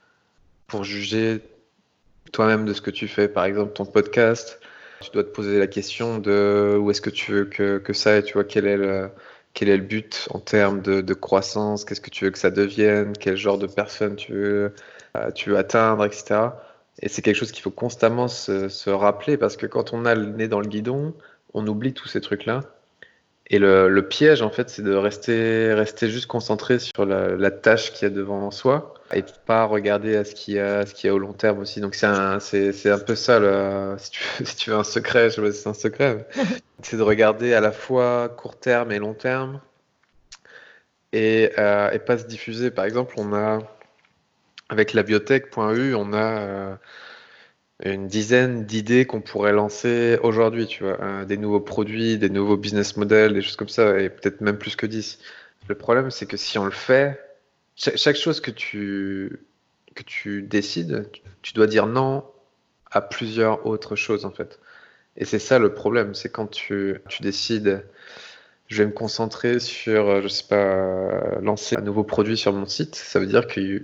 pour 0.66 0.84
juger 0.84 1.40
toi-même 2.32 2.64
de 2.64 2.72
ce 2.72 2.80
que 2.80 2.90
tu 2.90 3.06
fais. 3.06 3.28
Par 3.28 3.44
exemple, 3.44 3.72
ton 3.74 3.84
podcast, 3.84 4.60
tu 5.04 5.10
dois 5.12 5.24
te 5.24 5.28
poser 5.28 5.58
la 5.58 5.66
question 5.66 6.18
de 6.18 6.76
où 6.80 6.90
est-ce 6.90 7.00
que 7.00 7.10
tu 7.10 7.32
veux 7.32 7.44
que, 7.44 7.92
ça 7.92 8.14
aille, 8.14 8.24
tu 8.24 8.34
vois, 8.34 8.44
quel 8.44 8.66
est 8.66 8.76
le, 8.76 9.76
but 9.78 10.28
en 10.30 10.40
termes 10.40 10.80
de, 10.82 11.14
croissance, 11.14 11.84
qu'est-ce 11.84 12.00
que 12.00 12.10
tu 12.10 12.24
veux 12.24 12.30
que 12.30 12.38
ça 12.38 12.50
devienne, 12.50 13.12
quel 13.18 13.36
genre 13.36 13.58
de 13.58 13.66
personne 13.66 14.16
tu 14.16 14.32
veux, 14.32 14.74
euh, 15.16 15.56
atteindre, 15.56 16.04
etc. 16.04 16.50
Et 17.00 17.08
c'est 17.08 17.22
quelque 17.22 17.36
chose 17.36 17.52
qu'il 17.52 17.62
faut 17.62 17.70
constamment 17.70 18.28
se, 18.28 18.90
rappeler 18.90 19.36
parce 19.36 19.56
que 19.56 19.66
quand 19.66 19.92
on 19.92 20.04
a 20.04 20.14
le 20.14 20.26
nez 20.26 20.48
dans 20.48 20.60
le 20.60 20.68
guidon, 20.68 21.14
on 21.52 21.66
oublie 21.66 21.92
tous 21.92 22.08
ces 22.08 22.20
trucs-là. 22.20 22.62
Et 23.48 23.58
le, 23.58 23.88
le, 23.88 24.08
piège, 24.08 24.40
en 24.40 24.50
fait, 24.50 24.70
c'est 24.70 24.82
de 24.82 24.94
rester, 24.94 25.74
rester 25.74 26.08
juste 26.08 26.26
concentré 26.26 26.78
sur 26.78 27.04
la, 27.04 27.36
la 27.36 27.50
tâche 27.50 27.92
qu'il 27.92 28.08
y 28.08 28.10
a 28.10 28.14
devant 28.14 28.50
soi 28.50 28.94
et 29.12 29.22
pas 29.46 29.64
regarder 29.64 30.16
à 30.16 30.24
ce 30.24 30.34
qu'il 30.34 30.54
y 30.54 30.58
a, 30.58 30.86
ce 30.86 30.94
qu'il 30.94 31.08
y 31.08 31.10
a 31.10 31.14
au 31.14 31.18
long 31.18 31.34
terme 31.34 31.58
aussi. 31.58 31.80
Donc 31.80 31.94
c'est 31.94 32.06
un, 32.06 32.40
c'est, 32.40 32.72
c'est 32.72 32.90
un 32.90 32.98
peu 32.98 33.14
ça, 33.14 33.38
le, 33.38 33.96
si, 33.98 34.10
tu 34.10 34.22
veux, 34.38 34.44
si 34.44 34.56
tu 34.56 34.70
veux 34.70 34.76
un 34.76 34.84
secret, 34.84 35.30
je 35.30 35.36
sais 35.36 35.42
pas 35.42 35.52
si 35.52 35.60
c'est 35.60 35.68
un 35.68 35.74
secret, 35.74 36.26
c'est 36.82 36.96
de 36.96 37.02
regarder 37.02 37.54
à 37.54 37.60
la 37.60 37.72
fois 37.72 38.28
court 38.30 38.58
terme 38.58 38.92
et 38.92 38.98
long 38.98 39.14
terme 39.14 39.60
et, 41.12 41.52
euh, 41.58 41.90
et 41.92 41.98
pas 41.98 42.18
se 42.18 42.24
diffuser. 42.26 42.70
Par 42.70 42.84
exemple, 42.86 43.14
on 43.18 43.34
a, 43.34 43.60
avec 44.68 44.94
la 44.94 45.02
biotech.eu, 45.02 45.94
on 45.94 46.12
a 46.12 46.40
euh, 46.40 46.74
une 47.92 48.08
dizaine 48.08 48.64
d'idées 48.64 49.06
qu'on 49.06 49.20
pourrait 49.20 49.52
lancer 49.52 50.18
aujourd'hui, 50.22 50.66
tu 50.66 50.84
vois, 50.84 50.98
euh, 51.02 51.24
des 51.24 51.36
nouveaux 51.36 51.60
produits, 51.60 52.18
des 52.18 52.30
nouveaux 52.30 52.56
business 52.56 52.96
models, 52.96 53.34
des 53.34 53.42
choses 53.42 53.56
comme 53.56 53.68
ça, 53.68 54.00
et 54.00 54.08
peut-être 54.08 54.40
même 54.40 54.58
plus 54.58 54.76
que 54.76 54.86
10. 54.86 55.18
Le 55.68 55.74
problème, 55.74 56.10
c'est 56.10 56.26
que 56.26 56.36
si 56.36 56.58
on 56.58 56.64
le 56.64 56.70
fait, 56.70 57.20
chaque, 57.76 58.16
chose 58.16 58.40
que 58.40 58.50
tu, 58.50 59.40
que 59.94 60.02
tu 60.02 60.42
décides, 60.42 61.10
tu, 61.12 61.22
tu 61.42 61.52
dois 61.52 61.66
dire 61.66 61.86
non 61.86 62.24
à 62.90 63.02
plusieurs 63.02 63.66
autres 63.66 63.96
choses, 63.96 64.24
en 64.24 64.30
fait. 64.30 64.60
Et 65.16 65.24
c'est 65.24 65.38
ça 65.38 65.58
le 65.58 65.74
problème, 65.74 66.14
c'est 66.14 66.30
quand 66.30 66.46
tu, 66.46 67.00
tu 67.08 67.22
décides, 67.22 67.84
je 68.68 68.82
vais 68.82 68.86
me 68.86 68.92
concentrer 68.92 69.60
sur, 69.60 70.22
je 70.22 70.28
sais 70.28 70.48
pas, 70.48 71.38
lancer 71.40 71.76
un 71.76 71.82
nouveau 71.82 72.04
produit 72.04 72.36
sur 72.36 72.52
mon 72.52 72.66
site, 72.66 72.94
ça 72.94 73.20
veut 73.20 73.26
dire 73.26 73.46
que 73.46 73.82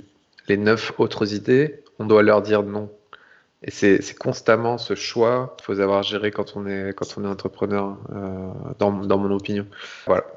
les 0.48 0.56
neuf 0.56 0.92
autres 0.98 1.34
idées, 1.34 1.84
on 1.98 2.06
doit 2.06 2.22
leur 2.22 2.42
dire 2.42 2.62
non. 2.62 2.90
Et 3.62 3.70
c'est 3.70 4.18
constamment 4.18 4.78
ce 4.78 4.94
choix 4.94 5.54
qu'il 5.58 5.66
faut 5.66 5.74
savoir 5.74 6.02
gérer 6.02 6.30
quand 6.30 6.56
on 6.56 6.66
est, 6.66 6.94
quand 6.94 7.06
on 7.18 7.24
est 7.24 7.28
entrepreneur, 7.28 7.98
euh, 8.14 8.50
dans, 8.78 8.90
dans 8.92 9.18
mon 9.18 9.30
opinion. 9.30 9.66
Voilà. 10.06 10.24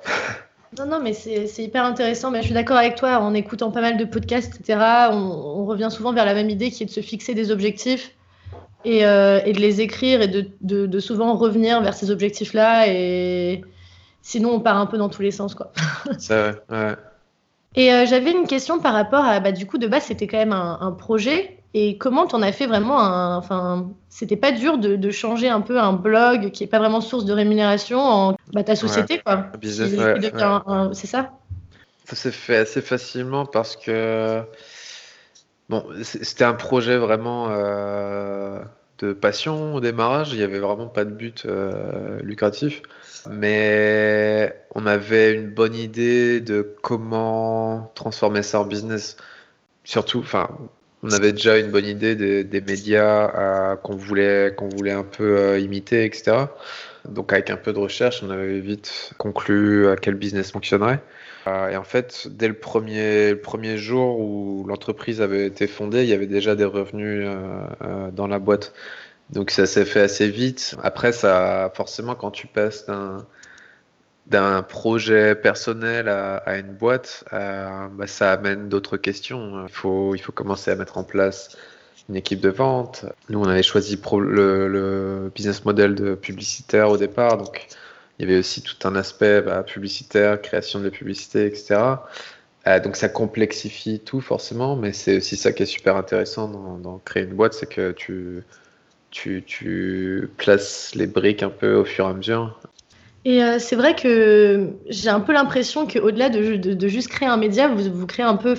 Non, 0.78 0.88
non, 0.88 1.00
mais 1.04 1.14
c'est 1.14 1.64
hyper 1.64 1.86
intéressant. 1.86 2.32
Mais 2.32 2.40
je 2.40 2.46
suis 2.46 2.54
d'accord 2.54 2.78
avec 2.78 2.96
toi. 2.96 3.20
En 3.20 3.34
écoutant 3.34 3.72
pas 3.72 3.82
mal 3.82 3.96
de 3.96 4.06
podcasts, 4.06 4.60
etc., 4.60 4.80
on, 5.12 5.66
revient 5.66 5.90
souvent 5.92 6.14
vers 6.14 6.26
la 6.26 6.34
même 6.34 6.50
idée 6.50 6.72
qui 6.72 6.82
est 6.82 6.86
de 6.88 6.92
se 6.92 7.02
fixer 7.02 7.36
des 7.36 7.52
objectifs 7.52 8.16
et, 8.84 9.06
euh, 9.06 9.40
et 9.46 9.54
de 9.54 9.60
les 9.60 9.82
écrire 9.82 10.22
et 10.22 10.28
de, 10.28 10.48
de, 10.62 10.88
de, 10.88 11.00
souvent 11.00 11.36
revenir 11.36 11.82
vers 11.82 11.94
ces 11.94 12.12
objectifs-là. 12.12 12.88
Et 12.88 13.64
sinon, 14.24 14.54
on 14.54 14.60
part 14.60 14.78
un 14.78 14.86
peu 14.86 14.98
dans 14.98 15.10
tous 15.10 15.22
les 15.22 15.32
sens. 15.32 15.54
quoi. 15.54 15.72
C'est 16.18 16.34
vrai, 16.34 16.62
ouais. 16.72 16.96
Et 17.76 17.94
euh, 17.94 18.06
j'avais 18.06 18.32
une 18.32 18.48
question 18.48 18.80
par 18.80 18.94
rapport 18.94 19.24
à, 19.24 19.40
bah, 19.40 19.52
du 19.52 19.66
coup, 19.66 19.78
de 19.78 19.88
base, 19.88 20.06
c'était 20.06 20.28
quand 20.28 20.38
même 20.38 20.54
un, 20.54 20.80
un 20.82 20.92
projet. 20.92 21.63
Et 21.76 21.98
comment 21.98 22.28
t'en 22.28 22.42
as 22.42 22.52
fait 22.52 22.68
vraiment 22.68 23.00
un. 23.00 23.36
Enfin, 23.38 23.90
c'était 24.10 24.38
pas 24.38 24.52
dur 24.52 24.78
de, 24.78 24.96
de, 24.96 25.12
changer 25.12 25.50
un 25.50 25.62
peu 25.62 25.80
un 25.80 25.94
blog 25.94 26.52
qui 26.52 26.64
est 26.64 26.68
pas 26.68 26.78
vraiment 26.78 27.02
source 27.02 27.26
de 27.26 27.34
rémunération 27.34 28.00
en 28.00 28.36
bah, 28.54 28.64
ta 28.64 28.76
société, 28.76 29.20
quoi. 29.26 29.48
C'est 29.62 31.08
ça? 31.08 31.32
Ça 32.06 32.16
s'est 32.16 32.32
fait 32.32 32.58
assez 32.58 32.82
facilement 32.82 33.46
parce 33.46 33.76
que. 33.76 34.44
Bon, 35.70 35.86
c'était 36.04 36.44
un 36.44 36.54
projet 36.54 36.98
vraiment 36.98 37.48
euh, 37.50 38.60
de 39.00 39.14
passion 39.14 39.74
au 39.76 39.80
démarrage. 39.80 40.34
Il 40.34 40.38
n'y 40.38 40.44
avait 40.44 40.60
vraiment 40.60 40.88
pas 40.88 41.06
de 41.06 41.12
but 41.12 41.46
euh, 41.46 42.20
lucratif. 42.22 42.82
Mais 43.30 44.54
on 44.76 44.86
avait 44.86 45.34
une 45.34 45.50
bonne 45.50 45.74
idée 45.74 46.42
de 46.42 46.76
comment 46.82 47.92
transformer 47.96 48.44
ça 48.44 48.60
en 48.60 48.66
business. 48.66 49.18
Surtout, 49.86 50.20
enfin, 50.20 50.50
on 51.04 51.12
avait 51.12 51.34
déjà 51.34 51.60
une 51.60 51.70
bonne 51.70 51.86
idée 51.86 52.16
des, 52.16 52.44
des 52.46 52.62
médias 52.62 53.30
euh, 53.36 53.76
qu'on 53.76 53.96
voulait, 53.96 54.54
qu'on 54.56 54.70
voulait 54.70 54.92
un 54.92 55.04
peu 55.04 55.38
euh, 55.38 55.60
imiter, 55.60 56.06
etc. 56.06 56.46
Donc 57.08 57.34
avec 57.34 57.50
un 57.50 57.58
peu 57.58 57.74
de 57.74 57.80
recherche, 57.80 58.24
on 58.24 58.30
avait 58.30 58.60
vite 58.62 59.12
conclu 59.18 59.90
à 59.90 59.98
quel 59.98 60.16
business 60.16 60.52
fonctionnerait. 60.52 61.02
Euh, 61.48 61.70
et 61.70 61.76
en 61.76 61.84
fait, 61.84 62.30
dès 62.32 62.48
le 62.48 62.54
premier, 62.54 63.32
le 63.32 63.40
premier 63.42 63.78
jour 63.78 64.18
où 64.18 64.66
l'entreprise 64.66 65.22
avait 65.22 65.46
été 65.46 65.68
fondée, 65.68 66.04
il 66.04 66.10
y 66.10 66.14
avait 66.14 66.26
déjà 66.26 66.56
des 66.56 66.64
revenus 66.64 67.28
dans 68.14 68.28
la 68.28 68.40
boîte. 68.40 68.74
Donc 69.30 69.52
ça 69.52 69.66
s'est 69.66 69.86
fait 69.86 70.02
assez 70.02 70.30
vite. 70.30 70.76
Après, 70.84 71.12
ça, 71.12 71.72
forcément, 71.76 72.16
quand 72.16 72.32
tu 72.32 72.48
passes 72.48 72.86
d'un 72.86 73.26
d'un 74.28 74.64
projet 74.64 75.36
personnel 75.36 76.08
à, 76.08 76.58
une 76.58 76.74
boîte, 76.74 77.26
euh, 77.34 77.88
bah, 77.92 78.08
ça 78.08 78.32
amène 78.32 78.70
d'autres 78.70 78.98
questions. 78.98 79.66
Il 79.68 79.72
faut, 79.72 80.16
commencer 80.34 80.72
à 80.72 80.76
mettre 80.76 80.98
en 80.98 81.04
place 81.04 81.58
une 82.10 82.16
équipe 82.16 82.40
de 82.40 82.50
vente. 82.50 83.06
Nous, 83.30 83.40
on 83.40 83.48
avait 83.48 83.64
choisi 83.64 84.00
le, 84.18 85.32
business 85.34 85.66
model 85.66 85.96
de 85.96 86.16
publicitaire 86.16 86.90
au 86.90 86.98
départ, 86.98 87.38
donc 87.38 87.68
il 88.18 88.28
y 88.28 88.32
avait 88.32 88.40
aussi 88.40 88.62
tout 88.62 88.88
un 88.88 88.96
aspect 88.96 89.42
bah, 89.42 89.64
publicitaire, 89.64 90.42
création 90.42 90.80
de 90.80 90.90
publicités, 90.90 91.46
etc. 91.46 91.82
Euh, 92.66 92.80
donc 92.80 92.96
ça 92.96 93.10
complexifie 93.10 94.00
tout 94.00 94.22
forcément, 94.22 94.78
mais 94.78 94.94
c'est 94.94 95.18
aussi 95.18 95.36
ça 95.36 95.52
qui 95.52 95.64
est 95.64 95.68
super 95.68 95.98
intéressant 95.98 96.48
dans, 96.48 96.98
créer 97.00 97.24
une 97.24 97.34
boîte, 97.36 97.54
c'est 97.54 97.66
que 97.66 97.92
tu 99.12 100.30
places 100.38 100.96
les 100.96 101.08
briques 101.08 101.44
un 101.44 101.50
peu 101.50 101.76
au 101.76 101.84
fur 101.84 102.06
et 102.06 102.10
à 102.10 102.14
mesure 102.14 102.58
et 103.26 103.44
euh, 103.44 103.58
c'est 103.58 103.76
vrai 103.76 103.96
que 103.96 104.72
j'ai 104.90 105.10
un 105.10 105.22
peu 105.22 105.32
l'impression 105.32 105.88
qu'au-delà 105.88 106.30
de, 106.30 106.56
de, 106.58 106.88
juste 106.88 107.08
créer 107.08 107.28
un 107.28 107.38
média, 107.38 107.70
vous, 107.70 107.92
vous 107.92 108.06
créez 108.06 108.26
un 108.26 108.36
peu 108.36 108.54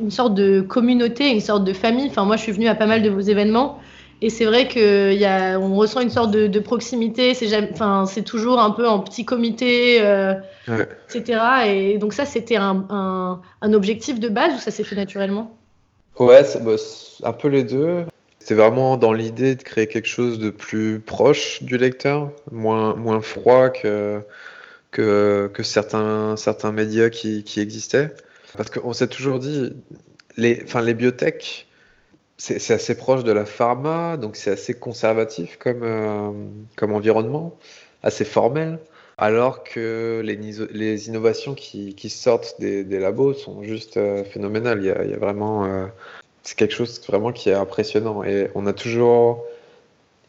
une 0.00 0.10
sorte 0.10 0.34
de 0.34 0.62
communauté, 0.62 1.30
une 1.30 1.40
sorte 1.40 1.64
de 1.64 1.72
famille. 1.74 2.08
Enfin, 2.08 2.24
moi, 2.24 2.36
je 2.36 2.42
suis 2.42 2.52
venue 2.52 2.68
à 2.68 2.74
pas 2.74 2.86
mal 2.86 3.02
de 3.02 3.10
vos 3.10 3.20
événements. 3.20 3.78
Et 4.22 4.28
c'est 4.28 4.44
vrai 4.44 4.68
qu'on 4.68 5.74
ressent 5.76 6.00
une 6.00 6.10
sorte 6.10 6.30
de, 6.30 6.58
proximité. 6.58 7.34
C'est 7.34 8.22
toujours 8.24 8.60
un 8.60 8.70
peu 8.70 8.86
en 8.86 9.00
petit 9.00 9.24
comité, 9.24 9.98
euh, 10.00 10.34
etc. 10.68 11.40
Et 11.66 11.98
donc 11.98 12.12
ça, 12.12 12.26
c'était 12.26 12.56
un, 12.56 12.86
un, 12.90 13.40
un, 13.62 13.72
objectif 13.72 14.20
de 14.20 14.28
base 14.28 14.54
ou 14.54 14.58
ça 14.58 14.70
s'est 14.70 14.84
fait 14.84 14.96
naturellement? 14.96 15.56
Ouais, 16.18 16.42
bah, 16.62 16.72
un 17.22 17.32
peu 17.32 17.48
les 17.48 17.64
deux. 17.64 18.04
C'est 18.40 18.54
vraiment 18.54 18.96
dans 18.96 19.12
l'idée 19.12 19.54
de 19.54 19.62
créer 19.62 19.86
quelque 19.86 20.08
chose 20.08 20.38
de 20.38 20.50
plus 20.50 20.98
proche 20.98 21.62
du 21.62 21.76
lecteur, 21.76 22.32
moins, 22.50 22.96
moins 22.96 23.20
froid 23.20 23.68
que, 23.70 24.22
que, 24.90 25.62
certains, 25.62 26.36
certains 26.36 26.72
médias 26.72 27.10
qui, 27.10 27.44
qui 27.44 27.60
existaient. 27.60 28.10
Parce 28.56 28.70
qu'on 28.70 28.92
s'est 28.92 29.08
toujours 29.08 29.38
dit, 29.38 29.72
les, 30.36 30.62
enfin, 30.64 30.80
les 30.80 30.94
biotech, 30.94 31.68
c'est 32.38 32.72
assez 32.72 32.96
proche 32.96 33.22
de 33.22 33.32
la 33.32 33.44
pharma, 33.44 34.16
donc 34.16 34.36
c'est 34.36 34.50
assez 34.50 34.72
conservatif 34.72 35.58
comme, 35.58 35.82
euh, 35.82 36.30
comme 36.76 36.94
environnement, 36.94 37.58
assez 38.02 38.24
formel, 38.24 38.78
alors 39.18 39.62
que 39.62 40.22
les, 40.24 40.36
les 40.72 41.08
innovations 41.08 41.54
qui, 41.54 41.94
qui 41.94 42.08
sortent 42.08 42.56
des, 42.58 42.84
labos 42.98 43.34
sont 43.34 43.62
juste 43.62 43.98
euh, 43.98 44.24
phénoménales. 44.24 44.78
Il 44.80 44.86
y 44.86 44.90
a, 44.90 45.04
il 45.04 45.10
y 45.10 45.14
a 45.14 45.18
vraiment 45.18 45.66
euh, 45.66 45.86
c'est 46.42 46.56
quelque 46.56 46.74
chose 46.74 47.00
vraiment 47.06 47.32
qui 47.32 47.50
est 47.50 47.54
impressionnant. 47.54 48.24
Et 48.24 48.48
on 48.54 48.66
a 48.66 48.72
toujours 48.72 49.44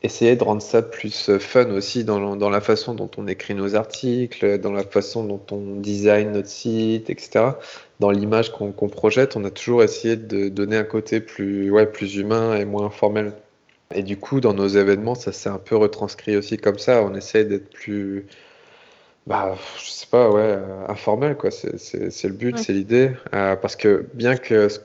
essayé 0.03 0.35
de 0.35 0.43
rendre 0.43 0.61
ça 0.61 0.81
plus 0.81 1.29
euh, 1.29 1.39
fun 1.39 1.69
aussi 1.71 2.03
dans, 2.03 2.35
dans 2.35 2.49
la 2.49 2.61
façon 2.61 2.95
dont 2.95 3.09
on 3.17 3.27
écrit 3.27 3.53
nos 3.53 3.75
articles, 3.75 4.57
dans 4.59 4.71
la 4.71 4.83
façon 4.83 5.23
dont 5.23 5.41
on 5.51 5.75
design 5.75 6.31
notre 6.31 6.47
site, 6.47 7.09
etc. 7.09 7.51
Dans 7.99 8.09
l'image 8.09 8.51
qu'on 8.51 8.71
projette, 8.89 9.35
on 9.35 9.45
a 9.45 9.51
toujours 9.51 9.83
essayé 9.83 10.15
de 10.15 10.49
donner 10.49 10.77
un 10.77 10.83
côté 10.83 11.21
plus, 11.21 11.69
ouais, 11.69 11.85
plus 11.85 12.15
humain 12.15 12.55
et 12.55 12.65
moins 12.65 12.89
formel. 12.89 13.33
Et 13.93 14.03
du 14.03 14.17
coup, 14.17 14.39
dans 14.39 14.53
nos 14.53 14.67
événements, 14.67 15.15
ça 15.15 15.31
s'est 15.31 15.49
un 15.49 15.57
peu 15.57 15.75
retranscrit 15.75 16.37
aussi 16.37 16.57
comme 16.57 16.79
ça. 16.79 17.03
On 17.03 17.13
essaie 17.13 17.45
d'être 17.45 17.69
plus, 17.69 18.25
bah, 19.27 19.55
je 19.77 19.89
sais 19.89 20.07
pas, 20.07 20.29
ouais, 20.29 20.41
euh, 20.41 20.87
informel, 20.87 21.35
quoi. 21.35 21.51
C'est 21.51 22.23
le 22.23 22.33
but, 22.33 22.57
c'est 22.57 22.73
l'idée. 22.73 23.11
Euh, 23.33 23.55
parce 23.55 23.75
que 23.75 24.05
bien 24.13 24.37
que 24.37 24.69
ce 24.69 24.79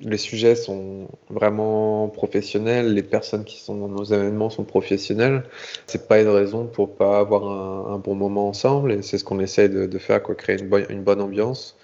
les 0.00 0.16
sujets 0.16 0.54
sont 0.54 1.08
vraiment 1.28 2.08
professionnels, 2.08 2.94
les 2.94 3.02
personnes 3.02 3.44
qui 3.44 3.60
sont 3.60 3.76
dans 3.76 3.88
nos 3.88 4.04
événements 4.04 4.50
sont 4.50 4.64
professionnelles. 4.64 5.44
C'est 5.86 6.08
pas 6.08 6.20
une 6.20 6.28
raison 6.28 6.66
pour 6.66 6.94
pas 6.94 7.18
avoir 7.18 7.90
un, 7.92 7.98
bon 7.98 8.14
moment 8.14 8.48
ensemble 8.48 8.92
et 8.92 9.02
c'est 9.02 9.18
ce 9.18 9.24
qu'on 9.24 9.40
essaye 9.40 9.68
de, 9.68 9.98
faire, 9.98 10.22
quoi, 10.22 10.34
créer 10.34 10.58
une, 10.58 11.02
bonne, 11.02 11.20
ambiance. 11.20 11.76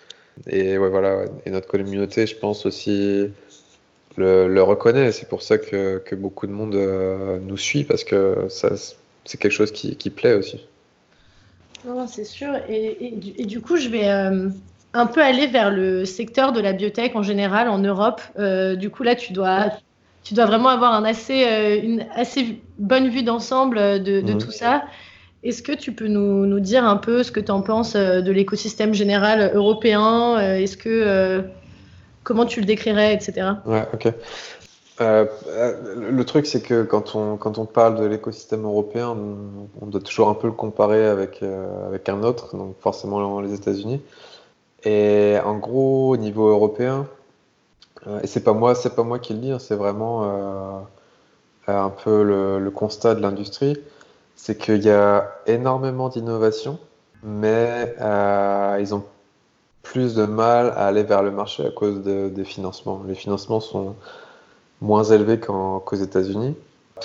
Et 0.48 0.76
voilà, 0.78 1.24
et 1.44 1.50
notre 1.50 1.66
communauté, 1.66 2.26
je 2.26 2.36
pense 2.36 2.64
aussi 2.66 3.30
le, 4.16 4.62
reconnaît. 4.62 5.12
C'est 5.12 5.28
pour 5.28 5.42
ça 5.42 5.58
que, 5.58 5.98
que, 5.98 6.14
beaucoup 6.14 6.46
de 6.46 6.52
monde 6.52 6.74
euh, 6.74 7.38
nous 7.40 7.58
suit 7.58 7.84
parce 7.84 8.04
que 8.04 8.46
c'est 8.48 9.38
quelque 9.38 9.52
chose 9.52 9.72
qui, 9.72 10.10
plaît 10.10 10.34
aussi. 10.34 10.66
C'est 12.08 12.24
sûr. 12.24 12.48
Et, 12.68 13.14
et, 13.38 13.44
du 13.44 13.60
coup, 13.60 13.76
je 13.76 13.88
vais 13.88 14.08
euh, 14.08 14.48
un 14.96 15.06
peu 15.06 15.22
aller 15.22 15.46
vers 15.46 15.70
le 15.70 16.04
secteur 16.04 16.52
de 16.52 16.60
la 16.60 16.72
biotech 16.72 17.14
en 17.14 17.22
général 17.22 17.68
en 17.68 17.78
Europe. 17.78 18.22
Euh, 18.38 18.76
du 18.76 18.90
coup, 18.90 19.02
là, 19.02 19.14
tu 19.14 19.32
dois, 19.32 19.66
tu 20.24 20.34
dois 20.34 20.46
vraiment 20.46 20.70
avoir 20.70 20.94
un 20.94 21.04
assez, 21.04 21.44
euh, 21.44 21.80
une 21.82 22.06
assez 22.14 22.60
bonne 22.78 23.08
vue 23.08 23.22
d'ensemble 23.22 24.02
de, 24.02 24.20
de 24.20 24.32
tout 24.32 24.50
ça. 24.50 24.84
Est-ce 25.42 25.62
que 25.62 25.72
tu 25.72 25.92
peux 25.92 26.08
nous, 26.08 26.46
nous, 26.46 26.60
dire 26.60 26.84
un 26.84 26.96
peu 26.96 27.22
ce 27.22 27.30
que 27.30 27.40
tu 27.40 27.52
en 27.52 27.60
penses 27.60 27.94
euh, 27.94 28.22
de 28.22 28.32
l'écosystème 28.32 28.94
général 28.94 29.52
européen 29.54 30.40
Est-ce 30.40 30.76
que 30.76 31.44
comment 32.24 32.46
tu 32.46 32.60
le 32.60 32.66
décrirais, 32.66 33.14
etc. 33.14 33.48
Ouais, 33.66 33.86
ok. 33.92 34.12
Euh, 35.02 35.26
le 35.94 36.24
truc, 36.24 36.46
c'est 36.46 36.62
que 36.62 36.82
quand 36.82 37.14
on, 37.14 37.36
quand 37.36 37.58
on 37.58 37.66
parle 37.66 38.00
de 38.00 38.06
l'écosystème 38.06 38.64
européen, 38.64 39.10
on, 39.10 39.68
on, 39.82 39.86
doit 39.86 40.00
toujours 40.00 40.30
un 40.30 40.34
peu 40.34 40.46
le 40.46 40.54
comparer 40.54 41.04
avec, 41.04 41.44
avec 41.86 42.08
un 42.08 42.22
autre, 42.22 42.56
donc 42.56 42.76
forcément 42.80 43.40
les 43.42 43.52
États-Unis. 43.52 44.00
Et 44.84 45.36
en 45.44 45.56
gros, 45.56 46.10
au 46.10 46.16
niveau 46.16 46.48
européen, 46.48 47.06
euh, 48.06 48.20
et 48.22 48.26
c'est 48.26 48.44
pas 48.44 48.52
moi, 48.52 48.74
pas 48.74 49.02
moi 49.02 49.18
qui 49.18 49.34
le 49.34 49.40
dis, 49.40 49.52
hein, 49.52 49.58
c'est 49.58 49.74
vraiment 49.74 50.24
euh, 50.24 50.80
un 51.66 51.90
peu 51.90 52.22
le, 52.22 52.70
constat 52.70 53.14
de 53.14 53.20
l'industrie, 53.20 53.76
c'est 54.36 54.56
qu'il 54.56 54.82
y 54.82 54.90
a 54.90 55.32
énormément 55.46 56.08
d'innovation, 56.08 56.78
mais 57.22 57.94
euh, 58.00 58.78
ils 58.80 58.94
ont 58.94 59.04
plus 59.82 60.14
de 60.14 60.26
mal 60.26 60.68
à 60.70 60.86
aller 60.86 61.02
vers 61.02 61.22
le 61.22 61.30
marché 61.30 61.66
à 61.66 61.70
cause 61.70 62.02
des 62.02 62.44
financements. 62.44 63.02
Les 63.06 63.14
financements 63.14 63.60
sont 63.60 63.94
moins 64.80 65.04
élevés 65.04 65.38
qu'aux 65.38 65.94
États-Unis. 65.94 66.56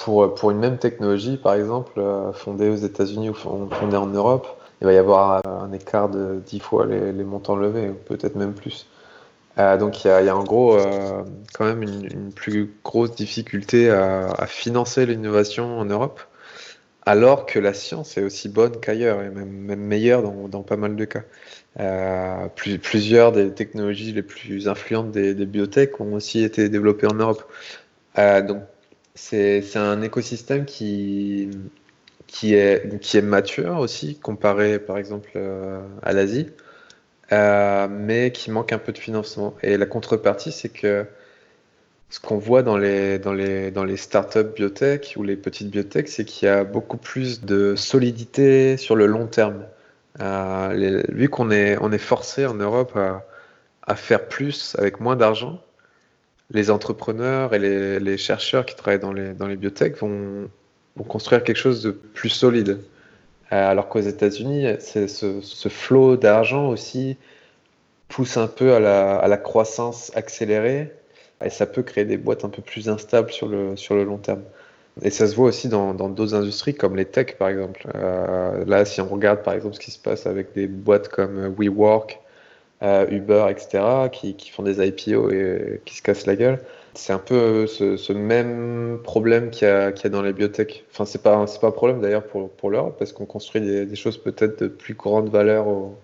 Pour 0.04 0.52
une 0.52 0.58
même 0.58 0.78
technologie, 0.78 1.38
par 1.38 1.54
exemple, 1.54 2.02
fondée 2.34 2.70
aux 2.70 2.76
États-Unis 2.76 3.30
ou 3.30 3.34
fondée 3.34 3.98
en 3.98 4.08
Europe, 4.08 4.48
il 4.82 4.86
va 4.86 4.94
y 4.94 4.98
avoir 4.98 5.46
un 5.46 5.72
écart 5.74 6.10
de 6.10 6.42
10 6.46 6.60
fois 6.60 6.86
les, 6.88 7.24
montants 7.24 7.56
levés, 7.56 7.92
peut-être 8.06 8.36
même 8.36 8.54
plus. 8.54 8.88
Euh, 9.60 9.78
donc 9.78 10.04
il 10.04 10.08
y, 10.08 10.12
a, 10.12 10.36
en 10.36 10.44
gros 10.44 10.76
euh, 10.76 11.24
quand 11.54 11.66
même 11.66 11.84
une, 11.84 12.32
plus 12.34 12.74
grosse 12.84 13.14
difficulté 13.14 13.90
à, 13.92 14.48
financer 14.48 15.06
l'innovation 15.06 15.78
en 15.78 15.86
Europe, 15.86 16.22
alors 17.06 17.46
que 17.46 17.60
la 17.60 17.74
science 17.74 18.18
est 18.18 18.24
aussi 18.24 18.50
bonne 18.50 18.80
qu'ailleurs, 18.80 19.22
et 19.22 19.30
même, 19.30 19.80
meilleure 19.80 20.24
dans, 20.24 20.64
pas 20.64 20.78
mal 20.78 20.96
de 20.96 21.06
cas. 21.06 21.24
Euh, 21.80 22.48
plusieurs 22.82 23.32
des 23.32 23.52
technologies 23.52 24.14
les 24.14 24.24
plus 24.24 24.68
influentes 24.68 25.12
des, 25.12 25.34
des 25.36 25.46
biotech 25.46 26.02
ont 26.02 26.14
aussi 26.14 26.44
été 26.44 26.70
développées 26.70 27.08
en 27.08 27.16
Europe. 27.16 27.44
donc 28.18 28.64
c'est 29.14 29.76
un 29.76 30.02
écosystème 30.02 30.66
qui, 30.66 31.50
qui 32.32 32.56
est, 32.56 33.00
qui 33.02 33.18
est 33.18 33.22
mature 33.22 33.78
aussi, 33.80 34.18
comparé 34.18 34.80
par 34.80 34.98
exemple 34.98 35.32
euh, 35.36 35.82
à 36.02 36.14
l'Asie. 36.14 36.48
mais 37.32 38.32
qui 38.34 38.52
manque 38.52 38.74
un 38.74 38.80
peu 38.80 38.92
de 38.94 38.98
financement. 38.98 39.56
Et 39.64 39.78
la 39.78 39.86
contrepartie, 39.86 40.52
c'est 40.52 40.70
que 40.70 41.06
ce 42.10 42.20
qu'on 42.20 42.38
voit 42.38 42.64
dans 42.64 42.78
les, 42.78 43.20
dans, 43.20 43.34
les, 43.34 43.72
dans 43.72 43.86
les 43.86 43.98
startups 43.98 44.44
biotech 44.56 45.14
ou 45.18 45.24
les 45.24 45.38
petites 45.38 45.70
biotech, 45.70 46.10
c'est 46.10 46.26
qu'il 46.26 46.48
y 46.48 46.50
a 46.50 46.64
beaucoup 46.66 46.98
plus 46.98 47.42
de 47.42 47.76
solidité 47.76 48.78
sur 48.78 48.96
le 48.96 49.06
long 49.08 49.28
terme. 49.28 49.66
Euh, 50.20 51.04
vu 51.10 51.30
qu'on 51.30 51.52
est, 51.52 51.78
on 51.82 51.92
est 51.92 51.98
forcé 51.98 52.46
en 52.46 52.56
Europe 52.56 52.96
à, 52.98 53.26
à 53.88 53.96
faire 53.96 54.28
plus 54.28 54.76
avec 54.78 55.00
moins 55.00 55.16
d'argent, 55.16 55.62
les 56.52 56.70
entrepreneurs 56.70 57.54
et 57.54 57.60
les, 57.60 58.00
les, 58.00 58.18
chercheurs 58.18 58.66
qui 58.66 58.76
travaillent 58.76 59.00
dans 59.00 59.14
les, 59.14 59.34
dans 59.34 59.48
les 59.48 59.56
biotech 59.56 59.98
vont, 59.98 60.50
vont 60.96 61.04
construire 61.04 61.44
quelque 61.44 61.58
chose 61.58 61.82
de 61.82 61.92
plus 61.92 62.30
solide. 62.30 62.80
Euh, 63.52 63.70
alors 63.70 63.90
qu'aux 63.90 64.00
États-Unis, 64.00 64.66
ce, 64.80 65.08
ce 65.08 65.70
flot 65.70 66.18
d'argent 66.18 66.70
aussi 66.70 67.18
pousse 68.08 68.38
un 68.38 68.48
peu 68.48 68.74
à 68.74 68.80
la, 68.80 69.18
à 69.18 69.28
la 69.28 69.38
croissance 69.38 70.12
accélérée 70.16 70.92
et 71.44 71.50
ça 71.50 71.66
peut 71.66 71.84
créer 71.84 72.06
des 72.06 72.18
boîtes 72.18 72.46
un 72.46 72.50
peu 72.50 72.62
plus 72.62 72.90
instables 72.90 73.32
sur 73.32 73.48
le, 73.48 73.76
sur 73.76 73.96
le 73.96 74.04
long 74.04 74.18
terme. 74.18 74.44
Et 75.02 75.10
ça 75.10 75.26
se 75.28 75.36
voit 75.36 75.48
aussi 75.48 75.70
dans 75.70 75.94
d'autres 75.94 76.36
industries 76.36 76.76
comme 76.76 76.96
les 76.96 77.06
tech 77.06 77.38
par 77.38 77.50
exemple. 77.50 77.88
Euh, 77.96 78.66
là, 78.66 78.86
si 78.86 79.02
on 79.02 79.08
regarde 79.08 79.42
par 79.42 79.54
exemple 79.54 79.76
ce 79.76 79.80
qui 79.80 79.92
se 79.92 80.00
passe 80.00 80.28
avec 80.28 80.54
des 80.54 80.68
boîtes 80.68 81.08
comme 81.08 81.56
WeWork, 81.58 82.20
euh, 82.84 83.06
Uber, 83.10 83.46
etc., 83.50 83.84
qui, 84.12 84.36
qui, 84.36 84.50
font 84.50 84.64
des 84.64 84.86
IPO 84.86 85.32
et 85.32 85.82
qui 85.86 85.96
se 85.96 86.02
cassent 86.02 86.26
la 86.26 86.36
gueule, 86.36 86.60
c'est 86.94 87.14
un 87.14 87.20
peu 87.20 87.68
ce, 87.68 87.98
ce 87.98 88.14
même 88.14 89.00
problème 89.04 89.50
qu'il 89.50 89.68
y, 89.68 89.72
a 89.72 89.92
dans 90.10 90.22
les 90.22 90.34
biotech. 90.34 90.86
Enfin, 90.92 91.06
c'est 91.06 91.22
pas, 91.22 91.46
pas 91.62 91.68
un 91.68 91.72
problème 91.72 92.02
d'ailleurs 92.02 92.24
pour, 92.24 92.50
pour 92.50 92.70
l'Europe 92.70 92.96
parce 93.00 93.14
qu'on 93.14 93.26
construit 93.26 93.62
des, 93.62 93.86
des 93.86 93.96
choses 93.96 94.18
peut-être 94.18 94.64
de 94.64 94.68
plus 94.68 94.94
grande 94.94 95.30
valeur 95.30 95.68
au, 95.68 95.98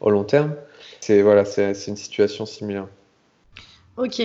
au 0.00 0.10
long 0.10 0.24
terme. 0.24 0.54
C'est 1.00 1.22
voilà, 1.22 1.44
c'est 1.44 1.72
une 1.86 1.96
situation 1.96 2.46
similaire. 2.46 2.86
Ok. 3.96 4.22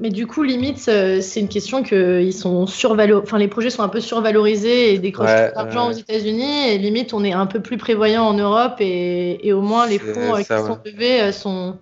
Mais 0.00 0.10
du 0.10 0.28
coup, 0.28 0.44
limite, 0.44 0.88
euh, 0.88 1.20
c'est 1.20 1.40
une 1.40 1.48
question 1.48 1.82
que 1.82 2.22
ils 2.22 2.32
sont 2.32 2.68
survalo... 2.68 3.20
enfin, 3.20 3.36
les 3.36 3.48
projets 3.48 3.70
sont 3.70 3.82
un 3.82 3.88
peu 3.88 4.00
survalorisés 4.00 4.94
et 4.94 4.98
décrochent 4.98 5.28
ouais, 5.28 5.52
d'argent 5.52 5.88
aux 5.88 5.92
États-Unis. 5.92 6.68
Et 6.68 6.78
limite, 6.78 7.12
on 7.12 7.24
est 7.24 7.32
un 7.32 7.46
peu 7.46 7.60
plus 7.60 7.78
prévoyant 7.78 8.22
en 8.22 8.34
Europe 8.34 8.76
et, 8.78 9.44
et 9.46 9.52
au 9.52 9.60
moins 9.60 9.88
les 9.88 9.98
fonds 9.98 10.36
euh, 10.36 10.38
qui 10.38 10.44
sont 10.44 10.78
levés 10.84 11.20
euh, 11.22 11.32
sont 11.32 11.78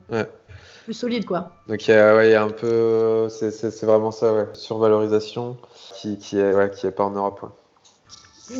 plus 0.86 0.94
solides. 0.94 1.26
Quoi. 1.26 1.50
Donc, 1.68 1.86
il 1.86 1.90
y, 1.90 1.94
a, 1.94 2.24
y 2.24 2.34
a 2.34 2.42
un 2.42 2.48
peu. 2.48 3.28
C'est 3.28 3.84
vraiment 3.84 4.12
ça, 4.12 4.32
ouais. 4.32 4.46
Survalorisation 4.54 5.56
qui, 5.94 6.16
qui, 6.16 6.38
est, 6.38 6.54
ouais, 6.54 6.70
qui 6.70 6.86
est 6.86 6.92
pas 6.92 7.04
en 7.04 7.10
Europe. 7.10 7.50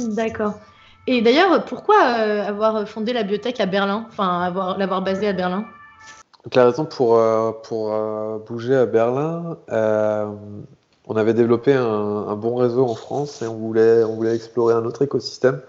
D'accord. 0.08 0.54
Et 1.06 1.22
d'ailleurs, 1.22 1.64
pourquoi 1.64 2.00
avoir 2.02 2.88
fondé 2.88 3.12
la 3.12 3.22
biotech 3.22 3.60
à 3.60 3.66
Berlin? 3.66 4.06
Enfin, 4.08 4.52
l'avoir 4.76 5.02
basée 5.02 5.28
à 5.28 5.32
Berlin? 5.32 5.64
Donc 6.42 6.54
la 6.54 6.64
raison 6.64 6.84
pour, 6.84 7.16
euh, 7.16 7.52
pour 7.64 7.92
euh, 7.92 8.38
bouger 8.46 8.74
à 8.74 8.86
Berlin, 8.86 9.56
euh, 9.70 10.26
on 11.06 11.16
avait 11.16 11.34
développé 11.34 11.74
un, 11.74 11.84
un, 11.84 12.36
bon 12.36 12.56
réseau 12.56 12.84
en 12.84 12.94
France 12.94 13.42
et 13.42 13.46
on 13.46 13.54
voulait, 13.54 14.02
on 14.02 14.16
voulait 14.16 14.34
explorer 14.34 14.74
un 14.74 14.84
autre 14.84 15.02
écosystème. 15.02 15.60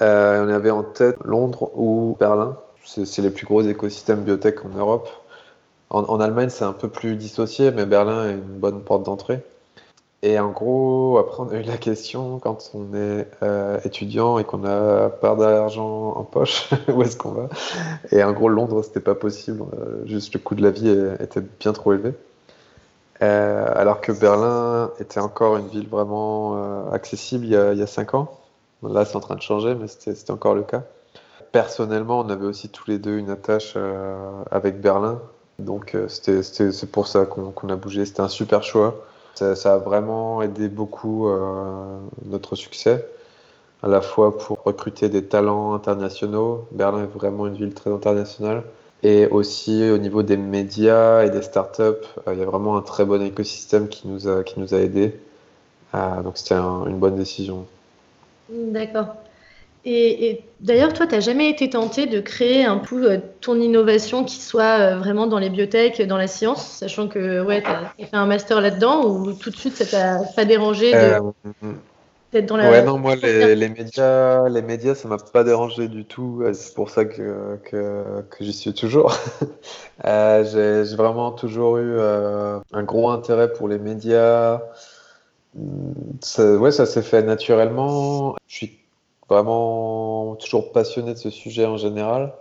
on 0.00 0.04
avait 0.04 0.70
en 0.70 0.82
tête 0.82 1.16
Londres 1.24 1.70
ou 1.74 2.16
Berlin. 2.20 2.56
C'est 2.84 3.20
les 3.20 3.30
plus 3.30 3.46
gros 3.46 3.62
écosystèmes 3.62 4.20
biotech 4.20 4.64
en 4.64 4.70
Europe. 4.78 5.08
En, 5.90 6.20
Allemagne, 6.20 6.50
c'est 6.50 6.64
un 6.64 6.74
peu 6.74 6.88
plus 6.88 7.16
dissocié, 7.16 7.70
mais 7.70 7.86
Berlin 7.86 8.28
est 8.28 8.34
une 8.34 8.58
bonne 8.58 8.82
porte 8.82 9.04
d'entrée. 9.04 9.42
Et 10.22 10.38
en 10.38 10.50
gros, 10.50 11.16
après, 11.18 11.42
on 11.42 11.48
a 11.48 11.54
eu 11.54 11.62
la 11.62 11.78
question 11.78 12.40
quand 12.40 12.72
on 12.74 12.92
est 12.94 13.26
euh, 13.42 13.78
étudiant 13.84 14.38
et 14.38 14.44
qu'on 14.44 14.64
a 14.64 15.08
pas 15.08 15.34
d'argent 15.36 16.12
en 16.16 16.24
poche, 16.24 16.70
où 16.88 17.02
est-ce 17.02 17.16
qu'on 17.16 17.30
va? 17.30 17.48
Et 18.10 18.22
en 18.22 18.32
gros, 18.32 18.48
Londres, 18.48 18.82
c'était 18.82 19.00
pas 19.00 19.14
possible. 19.14 19.62
Euh, 19.78 20.04
juste 20.06 20.34
le 20.34 20.40
coût 20.40 20.56
de 20.56 20.62
la 20.62 20.70
vie 20.70 20.90
était 21.20 21.40
bien 21.40 21.72
trop 21.72 21.92
élevé. 21.94 22.14
Euh, 23.22 23.66
alors 23.74 24.00
que 24.00 24.12
Berlin 24.12 24.90
était 25.00 25.20
encore 25.20 25.56
une 25.56 25.68
ville 25.68 25.88
vraiment 25.88 26.90
accessible 26.92 27.46
il 27.46 27.50
y, 27.52 27.56
a, 27.56 27.72
il 27.72 27.78
y, 27.78 27.82
a, 27.82 27.86
cinq 27.86 28.14
ans. 28.14 28.38
Là, 28.82 29.04
c'est 29.04 29.16
en 29.16 29.20
train 29.20 29.36
de 29.36 29.42
changer, 29.42 29.74
mais 29.74 29.86
c'était 29.88 30.30
encore 30.30 30.54
le 30.54 30.62
cas. 30.62 30.82
Personnellement, 31.52 32.20
on 32.20 32.28
avait 32.28 32.46
aussi 32.46 32.68
tous 32.68 32.90
les 32.90 32.98
deux 32.98 33.16
une 33.16 33.30
attache 33.30 33.76
avec 34.50 34.80
Berlin. 34.80 35.20
Donc, 35.58 35.96
c'est 36.08 36.90
pour 36.90 37.08
ça 37.08 37.26
qu'on 37.26 37.50
qu 37.50 37.70
a 37.70 37.76
bougé. 37.76 38.04
C'était 38.04 38.20
un 38.20 38.28
super 38.28 38.62
choix. 38.62 39.04
Ça, 39.34 39.74
a 39.74 39.78
vraiment 39.78 40.42
aidé 40.42 40.68
beaucoup 40.68 41.28
euh, 41.28 41.98
notre 42.24 42.56
succès, 42.56 43.08
à 43.84 43.88
la 43.88 44.00
fois 44.00 44.36
pour 44.36 44.58
recruter 44.64 45.08
des 45.08 45.24
talents 45.24 45.74
internationaux. 45.74 46.66
Berlin 46.72 47.04
est 47.04 47.18
vraiment 47.18 47.46
une 47.46 47.54
ville 47.54 47.72
très 47.72 47.92
internationale. 47.92 48.64
Et 49.04 49.28
aussi 49.28 49.88
au 49.90 49.98
niveau 49.98 50.24
des 50.24 50.36
médias 50.36 51.22
et 51.24 51.30
des 51.30 51.42
startups, 51.42 51.82
euh, 51.82 52.32
il 52.32 52.40
y 52.40 52.42
a 52.42 52.46
vraiment 52.46 52.76
un 52.76 52.82
très 52.82 53.04
bon 53.04 53.22
écosystème 53.22 53.88
qui 53.88 54.08
nous 54.08 54.26
a, 54.26 54.42
qui 54.42 54.58
nous 54.58 54.74
a 54.74 54.78
aidés. 54.78 55.20
Euh, 55.94 56.22
donc 56.22 56.36
c'était 56.36 56.54
un, 56.54 56.84
une 56.86 56.98
bonne 56.98 57.14
décision. 57.14 57.64
D'accord. 58.50 59.14
Et, 59.90 60.28
et 60.28 60.44
d'ailleurs, 60.60 60.92
toi, 60.92 61.06
tu 61.06 61.14
n'as 61.14 61.20
jamais 61.20 61.48
été 61.48 61.70
tenté 61.70 62.04
de 62.04 62.20
créer 62.20 62.62
un 62.62 62.76
peu 62.76 63.10
euh, 63.10 63.18
ton 63.40 63.58
innovation 63.58 64.22
qui 64.22 64.36
soit 64.36 64.80
euh, 64.80 64.98
vraiment 64.98 65.26
dans 65.26 65.38
les 65.38 65.48
biotech, 65.48 66.02
dans 66.02 66.18
la 66.18 66.26
science, 66.26 66.62
sachant 66.62 67.08
que 67.08 67.40
ouais, 67.42 67.62
tu 67.62 67.68
as 67.70 67.94
fait 67.96 68.16
un 68.16 68.26
master 68.26 68.60
là-dedans 68.60 69.06
ou 69.06 69.32
tout 69.32 69.48
de 69.48 69.56
suite 69.56 69.76
ça 69.76 69.86
t'a 69.86 70.26
pas 70.36 70.44
dérangé 70.44 70.92
de... 70.92 70.98
euh, 70.98 71.20
d'être 72.32 72.44
dans 72.44 72.58
la. 72.58 72.70
Ouais, 72.70 72.82
non, 72.84 72.98
moi, 72.98 73.16
les, 73.16 73.54
les, 73.56 73.68
médias, 73.70 74.46
les 74.50 74.60
médias, 74.60 74.94
ça 74.94 75.08
m'a 75.08 75.16
pas 75.16 75.42
dérangé 75.42 75.88
du 75.88 76.04
tout. 76.04 76.44
C'est 76.52 76.74
pour 76.74 76.90
ça 76.90 77.06
que, 77.06 77.58
que, 77.64 78.20
que 78.28 78.44
j'y 78.44 78.52
suis 78.52 78.74
toujours. 78.74 79.16
euh, 80.04 80.84
J'ai 80.84 80.96
vraiment 80.96 81.32
toujours 81.32 81.78
eu 81.78 81.96
euh, 81.98 82.58
un 82.74 82.82
gros 82.82 83.08
intérêt 83.08 83.50
pour 83.54 83.68
les 83.68 83.78
médias. 83.78 84.60
Ça, 86.20 86.56
ouais, 86.56 86.72
ça 86.72 86.84
s'est 86.84 87.00
fait 87.00 87.22
naturellement. 87.22 88.36
Je 88.46 88.54
suis 88.54 88.77
vraiment 89.28 90.36
toujours 90.36 90.72
passionné 90.72 91.14
de 91.14 91.18
ce 91.18 91.30
sujet 91.30 91.66
en 91.66 91.76
général. 91.76 92.32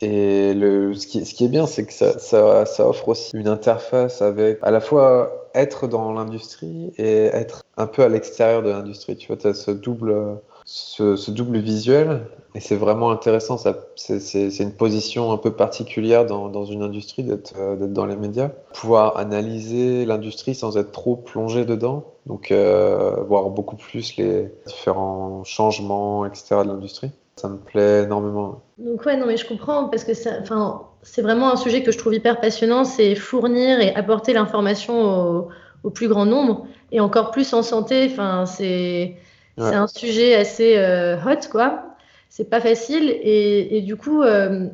Et 0.00 0.54
le, 0.54 0.94
ce, 0.94 1.06
qui, 1.06 1.24
ce 1.24 1.34
qui 1.34 1.44
est 1.44 1.48
bien, 1.48 1.66
c'est 1.66 1.86
que 1.86 1.92
ça, 1.92 2.18
ça, 2.18 2.66
ça, 2.66 2.88
offre 2.88 3.08
aussi 3.08 3.36
une 3.36 3.48
interface 3.48 4.22
avec 4.22 4.58
à 4.62 4.70
la 4.70 4.80
fois 4.80 5.48
être 5.54 5.86
dans 5.86 6.12
l'industrie 6.12 6.92
et 6.98 7.26
être 7.26 7.62
un 7.76 7.86
peu 7.86 8.02
à 8.02 8.08
l'extérieur 8.08 8.62
de 8.62 8.70
l'industrie. 8.70 9.16
Tu 9.16 9.28
vois, 9.28 9.36
tu 9.36 9.46
as 9.46 9.54
ce 9.54 9.70
double, 9.70 10.40
ce, 10.64 11.30
double 11.30 11.58
visuel 11.58 12.26
et 12.54 12.60
c'est 12.60 12.76
vraiment 12.76 13.10
intéressant. 13.10 13.58
C'est 13.96 14.60
une 14.60 14.72
position 14.72 15.32
un 15.32 15.36
peu 15.36 15.52
particulière 15.52 16.24
dans, 16.26 16.48
dans 16.48 16.64
une 16.64 16.82
industrie 16.82 17.22
d'être 17.22 17.54
dans 17.76 18.06
les 18.06 18.16
médias. 18.16 18.50
Pouvoir 18.72 19.16
analyser 19.16 20.04
l'industrie 20.04 20.54
sans 20.54 20.76
être 20.76 20.92
trop 20.92 21.16
plongé 21.16 21.64
dedans 21.64 22.04
donc 22.26 22.50
euh, 22.50 23.22
voir 23.26 23.50
beaucoup 23.50 23.76
plus 23.76 24.16
les 24.16 24.50
différents 24.66 25.44
changements, 25.44 26.24
etc. 26.24 26.56
de 26.64 26.68
l'industrie. 26.68 27.10
Ça 27.36 27.48
me 27.48 27.58
plaît 27.58 28.04
énormément. 28.04 28.62
Donc 28.78 29.04
ouais, 29.04 29.16
non 29.16 29.26
mais 29.26 29.36
je 29.36 29.46
comprends 29.46 29.88
parce 29.88 30.04
que 30.04 30.14
c'est 30.14 31.22
vraiment 31.22 31.52
un 31.52 31.56
sujet 31.56 31.82
que 31.82 31.90
je 31.90 31.98
trouve 31.98 32.14
hyper 32.14 32.40
passionnant, 32.40 32.84
c'est 32.84 33.14
fournir 33.14 33.80
et 33.80 33.94
apporter 33.94 34.32
l'information 34.32 35.02
au, 35.02 35.48
au, 35.82 35.90
plus 35.90 36.08
grand 36.08 36.26
nombre 36.26 36.66
et 36.92 37.00
encore 37.00 37.32
plus 37.32 37.52
en 37.52 37.62
santé. 37.62 38.08
Enfin, 38.10 38.46
c'est 38.46 39.16
ouais. 39.58 39.68
c'est 39.68 39.74
un 39.74 39.86
sujet 39.86 40.34
assez 40.34 40.76
euh, 40.76 41.16
hot 41.16 41.48
quoi. 41.50 41.96
C'est 42.28 42.50
pas 42.50 42.60
facile 42.60 43.10
et, 43.10 43.76
et 43.76 43.80
du 43.82 43.96
coup, 43.96 44.22
euh, 44.22 44.66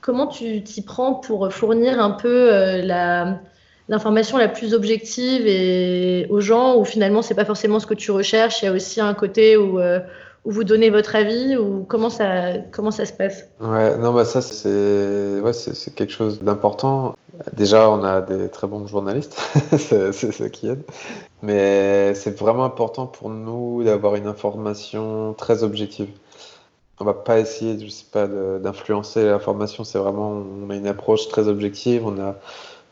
comment 0.00 0.26
tu 0.26 0.62
t'y 0.62 0.82
prends 0.82 1.14
pour 1.14 1.52
fournir 1.52 2.00
un 2.00 2.10
peu 2.10 2.52
euh, 2.52 2.82
la 2.82 3.40
l'information 3.88 4.38
la 4.38 4.48
plus 4.48 4.72
objective 4.74 5.46
et 5.46 6.26
aux 6.30 6.40
gens 6.40 6.76
où 6.76 6.84
finalement 6.84 7.22
c'est 7.22 7.34
pas 7.34 7.44
forcément 7.44 7.80
ce 7.80 7.86
que 7.86 7.94
tu 7.94 8.10
recherches? 8.10 8.62
Il 8.62 8.66
y 8.66 8.68
a 8.68 8.72
aussi 8.72 9.00
un 9.00 9.14
côté 9.14 9.56
où, 9.56 9.80
où 9.80 10.50
vous 10.52 10.62
donnez 10.64 10.90
votre 10.90 11.16
avis 11.16 11.56
ou 11.56 11.84
comment 11.88 12.08
ça, 12.08 12.52
comment 12.70 12.92
ça 12.92 13.04
se 13.04 13.12
passe? 13.12 13.48
Ouais, 13.60 13.96
non, 13.98 14.12
bah 14.12 14.24
ça 14.24 14.40
c'est 14.42 15.40
ouais, 15.40 15.52
c'est 15.52 15.94
quelque 15.94 16.12
chose 16.12 16.40
d'important. 16.40 17.16
Déjà, 17.52 17.90
on 17.90 18.04
a 18.04 18.20
des 18.20 18.48
très 18.48 18.66
bons 18.66 18.86
journalistes, 18.86 19.40
c'est 19.78 20.12
ça 20.12 20.48
qui 20.50 20.68
aide. 20.68 20.82
Mais 21.42 22.14
c'est 22.14 22.38
vraiment 22.38 22.64
important 22.64 23.06
pour 23.06 23.30
nous 23.30 23.82
d'avoir 23.82 24.16
une 24.16 24.26
information 24.26 25.34
très 25.34 25.62
objective. 25.62 26.08
On 26.98 27.04
va 27.04 27.14
pas 27.14 27.38
essayer, 27.38 27.78
je 27.82 27.88
sais 27.88 28.04
pas, 28.10 28.26
d'influencer 28.26 29.24
l'information. 29.24 29.84
C'est 29.84 29.98
vraiment, 29.98 30.30
on 30.30 30.68
a 30.68 30.76
une 30.76 30.86
approche 30.86 31.28
très 31.28 31.48
objective. 31.48 32.06
On 32.06 32.20
a 32.20 32.36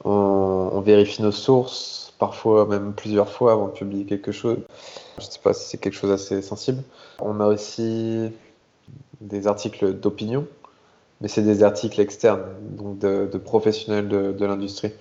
on, 0.05 0.71
on, 0.73 0.81
vérifie 0.81 1.23
nos 1.23 1.33
sources, 1.33 2.15
parfois 2.19 2.67
même 2.67 2.95
plusieurs 2.95 3.29
fois 3.29 3.53
avant 3.53 3.67
de 3.67 3.73
publier 3.73 4.05
quelque 4.05 4.33
chose. 4.33 4.59
Je 5.19 5.25
sais 5.25 5.41
pas 5.43 5.53
si 5.53 5.69
c'est 5.69 5.79
quelque 5.79 5.95
chose 5.95 6.11
d'assez 6.11 6.43
sensible. 6.43 6.83
On 7.21 7.41
a 7.41 7.47
aussi 7.47 8.31
des 9.21 9.47
articles 9.47 9.95
d'opinion, 9.95 10.47
mais 11.21 11.29
c'est 11.29 11.43
des 11.43 11.63
articles 11.63 12.01
externes, 12.01 12.43
donc 12.61 12.99
de, 12.99 13.27
professionnels 13.39 14.09
de, 14.09 14.45
l'industrie. 14.45 14.93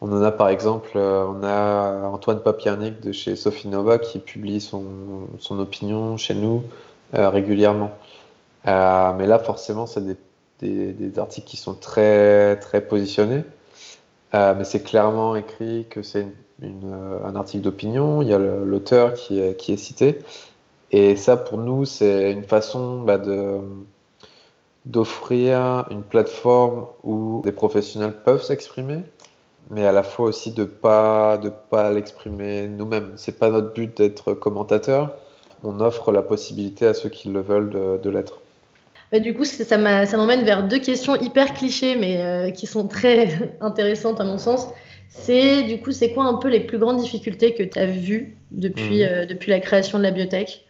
On 0.00 0.12
en 0.12 0.22
a 0.22 0.30
par 0.30 0.48
exemple, 0.48 0.92
euh, 0.96 1.24
on 1.26 1.42
a 1.42 2.08
Antoine 2.08 2.40
Papiernik 2.40 3.00
de 3.00 3.12
chez 3.12 3.36
Sophie 3.36 3.68
Nova 3.68 3.98
qui 3.98 4.20
publie 4.20 4.60
son, 4.60 4.82
opinion 5.50 6.16
chez 6.16 6.34
nous 6.34 6.62
euh, 7.14 7.28
régulièrement. 7.30 7.90
Euh, 8.66 9.12
mais 9.18 9.26
là, 9.26 9.38
forcément, 9.38 9.86
c'est 9.86 10.04
des 10.60 11.18
articles 11.18 11.46
qui 11.46 11.56
sont 11.56 11.74
très, 11.74 12.56
très 12.60 12.80
positionnés. 12.80 13.44
mais 14.32 14.64
c'est 14.64 14.82
clairement 14.82 15.36
écrit 15.36 15.86
que 15.90 16.02
c'est 16.02 16.26
un 16.62 17.36
article 17.36 17.62
d'opinion, 17.64 18.22
il 18.22 18.28
y 18.28 18.32
a 18.32 18.38
l'auteur 18.38 19.14
qui 19.14 19.40
est, 19.40 19.56
qui 19.56 19.72
est 19.72 19.76
cité. 19.76 20.18
Et 20.90 21.16
ça, 21.16 21.36
pour 21.36 21.58
nous, 21.58 21.84
c'est 21.84 22.32
une 22.32 22.44
façon 22.44 23.02
bah, 23.02 23.18
de 23.18 23.60
d'offrir 24.86 25.86
une 25.90 26.02
plateforme 26.02 26.86
où 27.02 27.42
des 27.44 27.52
professionnels 27.52 28.14
peuvent 28.24 28.42
s'exprimer, 28.42 29.00
mais 29.70 29.86
à 29.86 29.92
la 29.92 30.02
fois 30.02 30.26
aussi 30.26 30.52
de 30.52 30.64
pas 30.64 31.36
de 31.38 31.50
pas 31.50 31.90
l'exprimer 31.92 32.68
nous-mêmes. 32.68 33.12
C'est 33.16 33.38
pas 33.38 33.50
notre 33.50 33.72
but 33.72 33.96
d'être 33.96 34.32
commentateur. 34.32 35.14
On 35.64 35.80
offre 35.80 36.12
la 36.12 36.22
possibilité 36.22 36.86
à 36.86 36.94
ceux 36.94 37.08
qui 37.08 37.28
le 37.28 37.40
veulent 37.40 38.00
de, 38.02 38.10
l'être. 38.10 38.40
Bah, 39.10 39.18
du 39.18 39.34
coup, 39.34 39.44
ça 39.44 39.76
m'emmène 39.76 40.44
vers 40.44 40.66
deux 40.66 40.78
questions 40.78 41.16
hyper 41.16 41.52
clichés, 41.54 41.96
mais 41.96 42.22
euh, 42.22 42.50
qui 42.50 42.66
sont 42.66 42.86
très 42.86 43.56
intéressantes 43.60 44.20
à 44.20 44.24
mon 44.24 44.38
sens. 44.38 44.68
C'est 45.08 45.62
du 45.64 45.80
coup, 45.80 45.90
c'est 45.90 46.12
quoi 46.12 46.24
un 46.24 46.34
peu 46.34 46.48
les 46.48 46.60
plus 46.60 46.78
grandes 46.78 46.98
difficultés 46.98 47.54
que 47.54 47.62
tu 47.62 47.78
as 47.78 47.86
vues 47.86 48.36
depuis, 48.50 49.02
mmh. 49.02 49.08
euh, 49.08 49.26
depuis 49.26 49.50
la 49.50 49.58
création 49.60 49.98
de 49.98 50.04
la 50.04 50.10
biotech? 50.10 50.64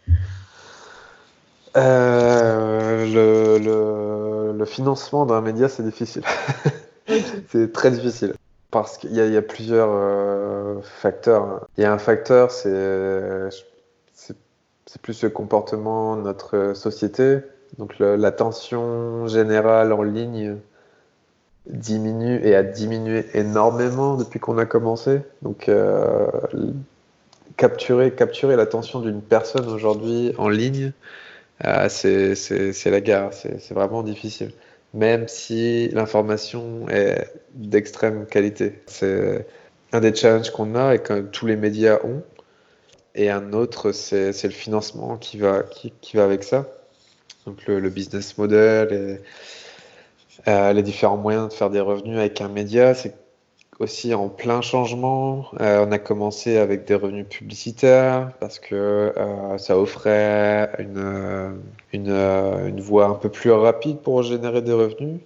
Euh, 1.77 2.88
le, 3.05 4.53
le, 4.57 4.65
financement 4.65 5.25
d'un 5.25 5.41
média, 5.41 5.69
c'est 5.69 5.83
difficile. 5.83 6.23
c'est 7.49 7.71
très 7.71 7.91
difficile. 7.91 8.33
Parce 8.71 8.97
qu'il 8.97 9.13
y, 9.13 9.37
a 9.37 9.41
plusieurs 9.41 9.89
euh, 9.91 10.75
facteurs. 10.83 11.67
Il 11.77 11.81
y 11.81 11.85
a 11.85 11.91
un 11.91 11.97
facteur, 11.97 12.51
c'est 12.51 12.69
plus 15.01 15.23
le 15.23 15.29
comportement 15.29 16.15
de 16.15 16.21
notre 16.21 16.73
société. 16.75 17.39
Donc 17.77 17.97
l'attention 17.99 19.27
générale 19.27 19.93
en 19.93 20.03
ligne 20.03 20.57
diminue 21.67 22.39
et 22.43 22.55
a 22.55 22.63
diminué 22.63 23.25
énormément 23.33 24.15
depuis 24.15 24.39
qu'on 24.39 24.57
a 24.57 24.65
commencé. 24.65 25.21
Donc 25.41 25.69
euh, 25.69 26.27
capturer, 27.57 28.11
capturer 28.11 28.55
l'attention 28.55 28.99
d'une 28.99 29.21
personne 29.21 29.67
aujourd'hui 29.67 30.33
en 30.37 30.49
ligne, 30.49 30.91
c'est 31.89 32.85
la 32.85 33.01
guerre, 33.01 33.29
c'est 33.33 33.71
vraiment 33.71 34.03
difficile. 34.03 34.51
Même 34.93 35.27
si 35.27 35.89
l'information 35.89 36.87
est 36.89 37.31
d'extrême 37.53 38.25
qualité. 38.25 38.81
C'est 38.87 39.45
un 39.91 39.99
des 39.99 40.13
challenges 40.15 40.49
qu'on 40.51 40.75
a 40.75 40.95
et 40.95 40.99
que 40.99 41.21
tous 41.21 41.45
les 41.45 41.55
médias 41.55 41.99
ont. 42.03 42.23
Et 43.15 43.29
un 43.29 43.53
autre, 43.53 43.91
c'est 43.91 44.43
le 44.43 44.49
financement 44.49 45.17
qui 45.17 45.37
va, 45.37 45.63
avec 46.15 46.43
ça. 46.43 46.67
Donc 47.45 47.65
le, 47.67 47.79
le 47.79 47.89
business 47.89 48.37
model 48.37 48.93
et 48.93 49.21
euh, 50.47 50.73
les 50.73 50.83
différents 50.83 51.17
moyens 51.17 51.49
de 51.49 51.53
faire 51.53 51.69
des 51.69 51.79
revenus 51.79 52.17
avec 52.17 52.39
un 52.41 52.47
média, 52.47 52.93
c'est 52.93 53.13
aussi 53.79 54.13
en 54.13 54.27
plein 54.27 54.61
changement. 54.61 55.45
Euh, 55.61 55.85
on 55.87 55.91
a 55.91 55.99
commencé 55.99 56.57
avec 56.57 56.85
des 56.85 56.95
revenus 56.95 57.25
publicitaires 57.27 58.31
parce 58.39 58.59
que 58.59 58.75
euh, 58.75 59.57
ça 59.57 59.79
offrait 59.79 60.69
une, 60.79 60.97
euh, 60.97 61.49
une, 61.93 62.09
une, 62.09 62.81
voie 62.81 63.07
un 63.07 63.15
peu 63.15 63.29
plus 63.29 63.51
rapide 63.51 63.99
pour 63.99 64.21
générer 64.23 64.61
des 64.61 64.73
revenus. 64.73 65.21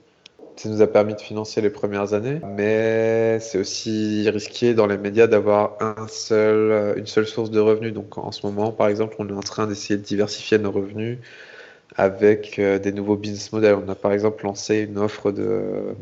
Ça 0.56 0.70
nous 0.70 0.84
a 0.84 0.88
permis 0.88 1.16
de 1.16 1.22
financer 1.22 1.62
les 1.62 1.72
premières 1.72 2.14
années, 2.14 2.40
mais 2.56 3.40
c'est 3.40 3.58
aussi 3.58 4.30
risqué 4.30 4.76
dans 4.76 4.86
les 4.86 5.00
médias 5.00 5.26
d'avoir 5.26 5.78
un 5.80 6.08
seul, 6.08 6.96
une 6.96 7.08
seule 7.08 7.26
source 7.26 7.50
de 7.50 7.60
revenus. 7.60 7.92
Donc 7.92 8.20
en 8.20 8.32
ce 8.32 8.46
moment, 8.46 8.72
par 8.72 8.88
exemple, 8.88 9.16
on 9.18 9.28
est 9.28 9.34
en 9.34 9.40
train 9.40 9.66
d'essayer 9.66 9.98
de 9.98 10.04
diversifier 10.04 10.60
nos 10.60 10.72
revenus 10.72 11.18
avec 11.96 12.62
des 12.62 12.92
nouveaux 12.92 13.16
business 13.16 13.52
models. 13.52 13.78
On 13.84 13.90
a 13.90 13.96
par 13.96 14.12
exemple 14.12 14.46
lancé 14.46 14.82
une 14.82 15.00
offre 15.00 15.32
de 15.32 15.96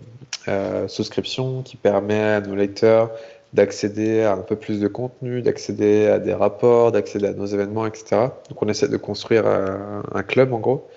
euh, 0.48 0.88
souscription 0.88 1.62
qui 1.62 1.78
permet 1.78 2.20
à 2.20 2.42
nos 2.42 2.56
lecteurs 2.56 3.12
d'accéder 3.54 4.22
à 4.24 4.34
un 4.34 4.42
peu 4.42 4.56
plus 4.56 4.80
de 4.80 4.88
contenu, 4.88 5.42
d'accéder 5.42 6.08
à 6.08 6.20
des 6.20 6.34
rapports, 6.34 6.92
d'accéder 6.92 7.28
à 7.28 7.34
nos 7.34 7.46
événements, 7.46 7.86
etc. 7.86 8.30
Donc 8.50 8.62
on 8.62 8.68
essaie 8.68 8.88
de 8.88 8.98
construire 8.98 9.46
un, 9.46 10.24
club 10.24 10.54
en 10.54 10.60
gros. 10.60 10.88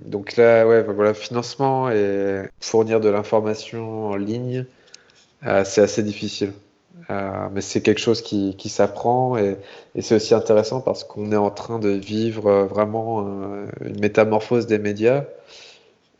Donc 0.00 0.36
là, 0.36 0.66
ouais, 0.66 0.82
voilà, 0.82 1.12
financement 1.12 1.90
et 1.90 2.42
fournir 2.60 3.00
de 3.00 3.08
l'information 3.10 4.06
en 4.06 4.16
ligne, 4.16 4.64
euh, 5.44 5.64
c'est 5.64 5.82
assez 5.82 6.02
difficile. 6.02 6.52
Euh, 7.10 7.48
mais 7.52 7.60
c'est 7.60 7.82
quelque 7.82 8.00
chose 8.00 8.22
qui, 8.22 8.56
qui 8.56 8.68
s'apprend 8.70 9.36
et, 9.36 9.58
c'est 10.00 10.14
aussi 10.14 10.34
intéressant 10.34 10.80
parce 10.80 11.04
qu'on 11.04 11.30
est 11.32 11.36
en 11.36 11.50
train 11.50 11.78
de 11.78 11.90
vivre 11.90 12.64
vraiment 12.64 13.26
une 13.84 14.00
métamorphose 14.00 14.66
des 14.66 14.78
médias. 14.78 15.24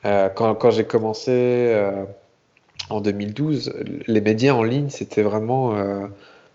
quand 0.03 0.71
j'ai 0.71 0.85
commencé, 0.85 1.73
en 2.91 3.01
2012, 3.01 3.73
les 4.07 4.21
médias 4.21 4.53
en 4.53 4.63
ligne, 4.63 4.89
c'était 4.91 5.23
vraiment. 5.23 5.77
Euh, 5.77 6.07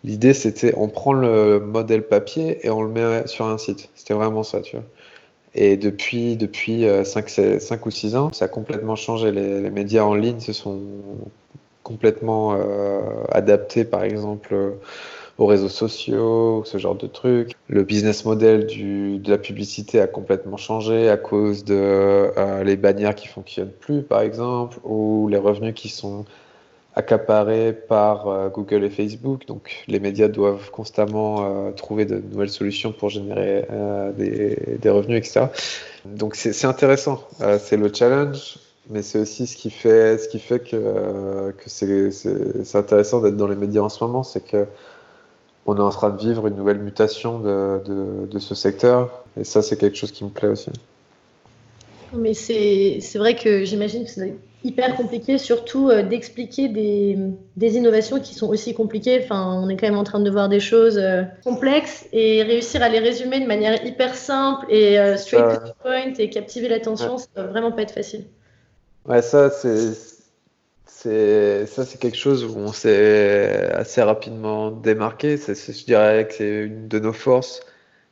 l'idée, 0.03 0.33
c'était 0.33 0.73
on 0.77 0.87
prend 0.87 1.13
le 1.13 1.59
modèle 1.59 2.03
papier 2.03 2.65
et 2.65 2.69
on 2.69 2.81
le 2.81 2.89
met 2.89 3.27
sur 3.27 3.45
un 3.45 3.57
site. 3.57 3.89
C'était 3.95 4.13
vraiment 4.13 4.43
ça, 4.43 4.61
tu 4.61 4.75
vois. 4.75 4.85
Et 5.55 5.77
depuis, 5.77 6.37
depuis 6.37 6.85
5, 7.03 7.39
euh, 7.39 7.59
5 7.59 7.85
ou 7.85 7.91
6 7.91 8.15
ans, 8.15 8.31
ça 8.31 8.45
a 8.45 8.47
complètement 8.47 8.95
changé. 8.95 9.31
Les, 9.31 9.69
médias 9.71 10.03
en 10.03 10.13
ligne 10.13 10.39
se 10.39 10.53
sont 10.53 10.79
complètement 11.83 12.53
euh, 12.53 12.99
adaptés, 13.31 13.83
par 13.83 14.03
exemple 14.03 14.55
aux 15.39 15.45
réseaux 15.45 15.69
sociaux, 15.69 16.63
ce 16.65 16.77
genre 16.77 16.95
de 16.95 17.07
trucs. 17.07 17.53
Le 17.69 17.83
business 17.83 18.25
model 18.25 18.67
de 18.67 19.31
la 19.31 19.37
publicité 19.37 20.01
a 20.01 20.07
complètement 20.07 20.57
changé 20.57 21.09
à 21.09 21.15
cause 21.15 21.63
de 21.63 21.75
euh, 21.77 22.63
les 22.63 22.75
bannières 22.75 23.15
qui 23.15 23.27
fonctionnent 23.27 23.71
plus, 23.71 24.03
par 24.03 24.19
exemple, 24.19 24.79
ou 24.83 25.29
les 25.29 25.37
revenus 25.37 25.73
qui 25.73 25.87
sont 25.87 26.25
accaparés 26.93 27.71
par 27.71 28.27
euh, 28.27 28.49
Google 28.49 28.83
et 28.83 28.89
Facebook. 28.89 29.45
Donc 29.47 29.85
les 29.87 30.01
médias 30.01 30.27
doivent 30.27 30.71
constamment 30.71 31.45
euh, 31.45 31.71
trouver 31.71 32.03
de 32.03 32.17
nouvelles 32.17 32.49
solutions 32.49 32.91
pour 32.91 33.09
générer 33.09 33.65
des, 34.17 34.77
des, 34.77 34.89
revenus, 34.89 35.19
etc. 35.19 35.45
Donc 36.05 36.35
c'est 36.35 36.67
intéressant. 36.67 37.23
c'est 37.59 37.77
le 37.77 37.91
challenge 37.93 38.59
mais 38.91 39.03
c'est 39.03 39.19
aussi 39.19 39.45
ce 39.45 39.55
qui 39.55 39.69
fait, 39.69 40.17
ce 40.17 40.27
qui 40.27 40.39
fait 40.39 40.57
que, 40.57 41.51
que 41.51 41.69
c'est 41.69 42.75
intéressant 42.75 43.21
d'être 43.21 43.37
dans 43.37 43.47
les 43.47 43.55
médias 43.55 43.81
en 43.81 43.89
ce 43.89 44.03
moment, 44.03 44.23
c'est 44.23 44.43
que 44.43 44.65
on 45.69 45.77
est 45.77 45.81
en 45.81 45.89
train 45.89 46.09
de 46.09 46.17
vivre 46.17 46.47
une 46.47 46.55
nouvelle 46.55 46.79
mutation 46.79 47.39
de, 47.39 47.81
de, 48.29 48.39
ce 48.39 48.55
secteur. 48.55 49.23
Et 49.39 49.43
ça, 49.43 49.61
c'est 49.61 49.77
quelque 49.77 49.95
chose 49.95 50.11
qui 50.11 50.23
me 50.23 50.29
plaît 50.29 50.47
aussi. 50.47 50.71
Mais 52.13 52.33
c'est 52.33 52.99
vrai 53.17 53.35
que 53.35 53.63
j'imagine 53.65 54.03
que 54.03 54.09
c'est 54.09 54.35
hyper 54.63 54.95
compliqué, 54.95 55.37
surtout 55.37 55.89
euh, 55.89 56.03
d'expliquer 56.03 56.67
des, 56.67 57.17
des, 57.55 57.77
innovations 57.77 58.19
qui 58.19 58.33
sont 58.33 58.49
aussi 58.49 58.73
compliquées. 58.73 59.21
Enfin, 59.23 59.61
on 59.63 59.69
est 59.69 59.77
quand 59.77 59.87
même 59.87 59.97
en 59.97 60.03
train 60.03 60.19
de 60.19 60.29
voir 60.29 60.49
des 60.49 60.59
choses 60.59 60.97
euh, 60.97 61.21
complexes 61.43 62.07
et 62.11 62.43
réussir 62.43 62.81
à 62.81 62.89
les 62.89 62.99
résumer 62.99 63.39
de 63.39 63.45
manière 63.45 63.85
hyper 63.85 64.15
simple 64.15 64.65
et 64.69 64.99
euh, 64.99 65.15
straight 65.15 65.61
to 65.61 65.67
the 65.67 65.73
point 65.81 66.13
et 66.17 66.29
captiver 66.29 66.67
l'attention, 66.67 67.17
ça 67.17 67.27
va 67.35 67.43
vraiment 67.43 67.71
pas 67.71 67.83
être 67.83 67.93
facile. 67.93 68.25
Ouais, 69.07 69.21
ça, 69.21 69.49
c'est 69.49 69.93
c'est 71.01 71.65
ça, 71.65 71.85
c'est 71.85 71.97
quelque 71.97 72.17
chose 72.17 72.43
où 72.43 72.57
on 72.57 72.73
s'est 72.73 73.71
assez 73.71 74.01
rapidement 74.01 74.69
démarqué. 74.69 75.37
je 75.37 75.85
dirais 75.85 76.27
que 76.27 76.33
c'est 76.33 76.65
une 76.65 76.89
de 76.89 76.99
nos 76.99 77.13
forces 77.13 77.61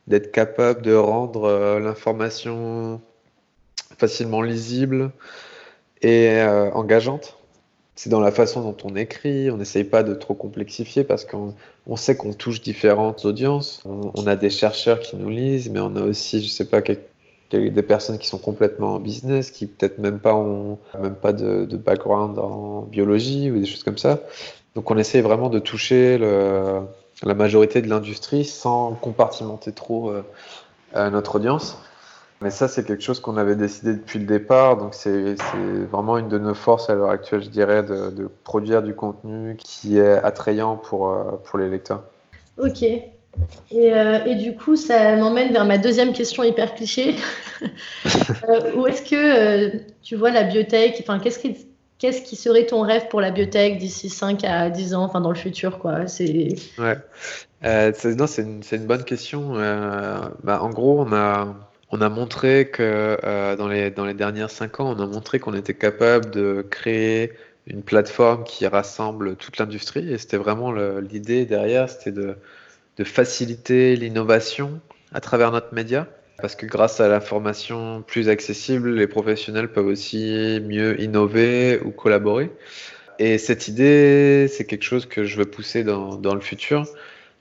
d'être 0.06 0.32
capable 0.32 0.80
de 0.80 0.94
rendre 0.94 1.44
euh, 1.44 1.80
l'information 1.80 3.02
facilement 3.98 4.40
lisible 4.40 5.10
et 6.00 6.30
euh, 6.30 6.70
engageante. 6.70 7.36
C'est 7.94 8.08
dans 8.08 8.20
la 8.20 8.32
façon 8.32 8.62
dont 8.62 8.76
on 8.84 8.96
écrit. 8.96 9.50
On 9.50 9.58
n'essaye 9.58 9.84
pas 9.84 10.02
de 10.02 10.14
trop 10.14 10.34
complexifier 10.34 11.04
parce 11.04 11.26
qu'on 11.26 11.96
sait 11.96 12.16
qu'on 12.16 12.32
touche 12.32 12.62
différentes 12.62 13.26
audiences. 13.26 13.82
On, 13.84 14.12
on, 14.14 14.26
a 14.26 14.36
des 14.36 14.50
chercheurs 14.50 15.00
qui 15.00 15.16
nous 15.16 15.28
lisent, 15.28 15.68
mais 15.68 15.80
on 15.80 15.94
a 15.94 16.00
aussi, 16.00 16.42
je 16.42 16.48
sais 16.48 16.64
pas, 16.64 16.80
quelques 16.80 17.02
des 17.50 17.82
personnes 17.82 18.18
qui 18.18 18.26
sont 18.26 18.38
complètement 18.38 18.94
en 18.94 18.98
business, 18.98 19.50
qui 19.50 19.66
peut-être 19.66 19.98
même 19.98 20.18
pas 20.18 20.34
ont 20.34 20.78
même 21.00 21.14
pas 21.14 21.32
de, 21.32 21.64
background 21.76 22.38
en 22.38 22.82
biologie 22.82 23.50
ou 23.50 23.58
des 23.58 23.66
choses 23.66 23.82
comme 23.82 23.98
ça. 23.98 24.20
Donc 24.74 24.90
on 24.90 24.98
essaie 24.98 25.22
vraiment 25.22 25.48
de 25.48 25.58
toucher 25.58 26.18
la 26.18 27.34
majorité 27.34 27.80
de 27.82 27.88
l'industrie 27.88 28.44
sans 28.44 28.92
compartimenter 28.92 29.72
trop 29.72 30.12
euh, 30.96 31.10
notre 31.10 31.36
audience. 31.36 31.78
Mais 32.40 32.50
ça, 32.50 32.68
c'est 32.68 32.84
quelque 32.84 33.02
chose 33.02 33.18
qu'on 33.18 33.36
avait 33.36 33.56
décidé 33.56 33.94
depuis 33.94 34.20
le 34.20 34.24
départ. 34.24 34.76
Donc 34.76 34.94
c'est 34.94 35.34
vraiment 35.90 36.18
une 36.18 36.28
de 36.28 36.38
nos 36.38 36.54
forces 36.54 36.88
à 36.88 36.94
l'heure 36.94 37.10
actuelle, 37.10 37.42
je 37.42 37.48
dirais, 37.48 37.82
de, 37.82 38.10
de, 38.10 38.28
produire 38.44 38.82
du 38.82 38.94
contenu 38.94 39.56
qui 39.56 39.98
est 39.98 40.12
attrayant 40.12 40.76
pour, 40.76 41.10
euh, 41.10 41.32
pour 41.44 41.58
les 41.58 41.68
lecteurs. 41.68 42.04
Ok. 42.56 42.84
Et, 43.70 43.92
euh, 43.92 44.24
et, 44.24 44.34
du 44.34 44.54
coup, 44.54 44.76
ça 44.76 45.16
m'emmène 45.16 45.52
vers 45.52 45.64
ma 45.64 45.78
deuxième 45.78 46.12
question 46.12 46.42
hyper 46.42 46.74
cliché. 46.74 47.16
euh, 47.62 48.72
où 48.76 48.86
est-ce 48.86 49.02
que 49.02 49.14
euh, 49.14 49.78
tu 50.02 50.16
vois 50.16 50.30
la 50.30 50.44
biotech 50.44 50.96
Enfin, 51.00 51.18
qu'est-ce 51.18 51.38
qui, 52.22 52.36
serait 52.36 52.66
ton 52.66 52.80
rêve 52.80 53.08
pour 53.08 53.20
la 53.20 53.30
biotech 53.30 53.78
d'ici 53.78 54.08
5 54.08 54.44
à 54.44 54.70
10 54.70 54.94
ans, 54.94 55.04
enfin 55.04 55.20
dans 55.20 55.30
le 55.30 55.36
futur, 55.36 55.78
quoi? 55.78 56.06
C'est. 56.06 56.54
Ouais. 56.78 56.96
C'est, 57.62 58.12
une, 58.12 58.86
bonne 58.86 59.04
question. 59.04 59.54
Bah, 60.42 60.62
en 60.62 60.70
gros, 60.70 61.00
on 61.00 61.12
a 61.12 61.54
on 61.90 62.02
a 62.02 62.08
montré 62.10 62.68
que 62.68 63.56
dans, 63.56 63.68
les, 63.68 63.90
dans 63.90 64.06
dernières 64.12 64.50
cinq 64.50 64.80
ans, 64.80 64.94
on 64.96 65.00
a 65.00 65.06
montré 65.06 65.38
qu'on 65.40 65.54
était 65.54 65.74
capable 65.74 66.30
de 66.30 66.64
créer 66.70 67.32
une 67.66 67.82
plateforme 67.82 68.44
qui 68.44 68.66
rassemble 68.66 69.36
toute 69.36 69.58
l'industrie. 69.58 70.10
Et 70.12 70.18
c'était 70.18 70.36
vraiment 70.36 70.72
l'idée 70.72 71.44
derrière, 71.44 71.88
c'était 71.88 72.12
de, 72.12 72.36
de, 72.98 73.04
faciliter 73.04 73.96
l'innovation 73.96 74.80
à 75.12 75.20
travers 75.20 75.52
notre 75.52 75.74
média. 75.74 76.06
Parce 76.40 76.54
que 76.54 76.66
grâce 76.66 77.00
à 77.00 77.08
l'information 77.08 78.02
plus 78.06 78.28
accessible, 78.28 78.94
les 78.94 79.08
professionnels 79.08 79.72
peuvent 79.72 79.86
aussi 79.86 80.60
mieux 80.64 81.00
innover 81.00 81.80
ou 81.84 81.90
collaborer. 81.90 82.52
Et 83.18 83.38
cette 83.38 83.66
idée, 83.66 84.46
c'est 84.48 84.64
quelque 84.64 84.84
chose 84.84 85.06
que 85.06 85.24
je 85.24 85.36
veux 85.36 85.46
pousser 85.46 85.82
dans, 85.82 86.14
dans 86.14 86.34
le 86.34 86.40
futur. 86.40 86.84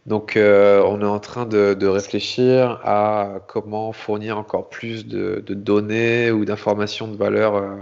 Donc, 0.08 0.38
euh, 0.38 0.82
on 0.86 1.02
est 1.02 1.06
en 1.06 1.20
train 1.20 1.46
de, 1.46 1.76
de, 1.76 1.86
réfléchir 1.86 2.80
à 2.84 3.42
comment 3.48 3.92
fournir 3.92 4.38
encore 4.38 4.70
plus 4.70 5.06
de, 5.06 5.44
de 5.46 5.54
données 5.54 6.32
ou 6.32 6.46
d'informations 6.46 7.08
de 7.08 7.18
valeur 7.18 7.56
euh, 7.56 7.76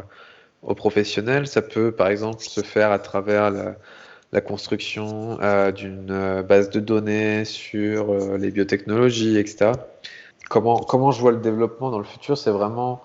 aux 0.63 0.75
professionnels. 0.75 1.47
Ça 1.47 1.61
peut, 1.61 1.91
par 1.91 2.07
exemple, 2.07 2.41
se 2.41 2.61
faire 2.61 2.91
à 2.91 2.99
travers 2.99 3.51
la, 3.51 3.75
la 4.35 4.41
construction 4.41 5.37
euh, 5.41 5.71
d'une 5.71 6.11
euh, 6.11 6.43
base 6.43 6.69
de 6.69 6.81
données 6.81 7.45
sur 7.45 8.11
euh, 8.11 8.37
les 8.37 8.51
biotechnologies, 8.51 9.37
etc. 9.37 9.71
Comment, 10.49 10.77
comment 10.77 11.11
je 11.11 11.21
vois 11.21 11.31
le 11.31 11.37
développement 11.39 11.89
dans 11.89 11.99
le 11.99 12.03
futur, 12.03 12.37
c'est 12.37 12.51
vraiment 12.51 13.01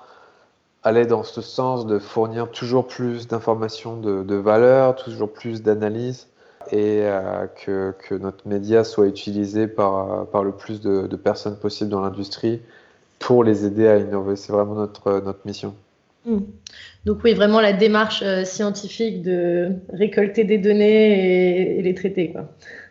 aller 0.82 1.06
dans 1.06 1.22
ce 1.22 1.40
sens 1.40 1.86
de 1.86 2.00
fournir 2.00 2.50
toujours 2.50 2.88
plus 2.88 3.28
d'informations 3.28 3.96
de, 3.96 4.34
valeur, 4.34 4.96
toujours 4.96 5.32
plus 5.32 5.62
d'analyses 5.62 6.26
et 6.72 7.04
que, 7.64 7.94
que, 7.98 8.14
notre 8.14 8.46
média 8.48 8.82
soit 8.82 9.06
utilisé 9.06 9.66
par, 9.66 10.26
par 10.26 10.42
le 10.42 10.52
plus 10.52 10.80
de, 10.80 11.06
de 11.06 11.16
personnes 11.16 11.56
possible 11.56 11.90
dans 11.90 12.00
l'industrie 12.00 12.60
pour 13.18 13.44
les 13.44 13.66
aider 13.66 13.88
à 13.88 13.98
innover. 13.98 14.36
C'est 14.36 14.52
vraiment 14.52 14.74
notre, 14.74 15.20
notre 15.20 15.40
mission. 15.44 15.74
Mmh. 16.26 16.38
Donc 17.06 17.18
oui, 17.24 17.32
vraiment 17.32 17.60
la 17.60 17.72
démarche 17.72 18.22
euh, 18.22 18.44
scientifique 18.44 19.22
de 19.22 19.70
récolter 19.92 20.44
des 20.44 20.58
données 20.58 21.72
et, 21.72 21.78
et 21.78 21.82
les 21.82 21.94
traiter. 21.94 22.34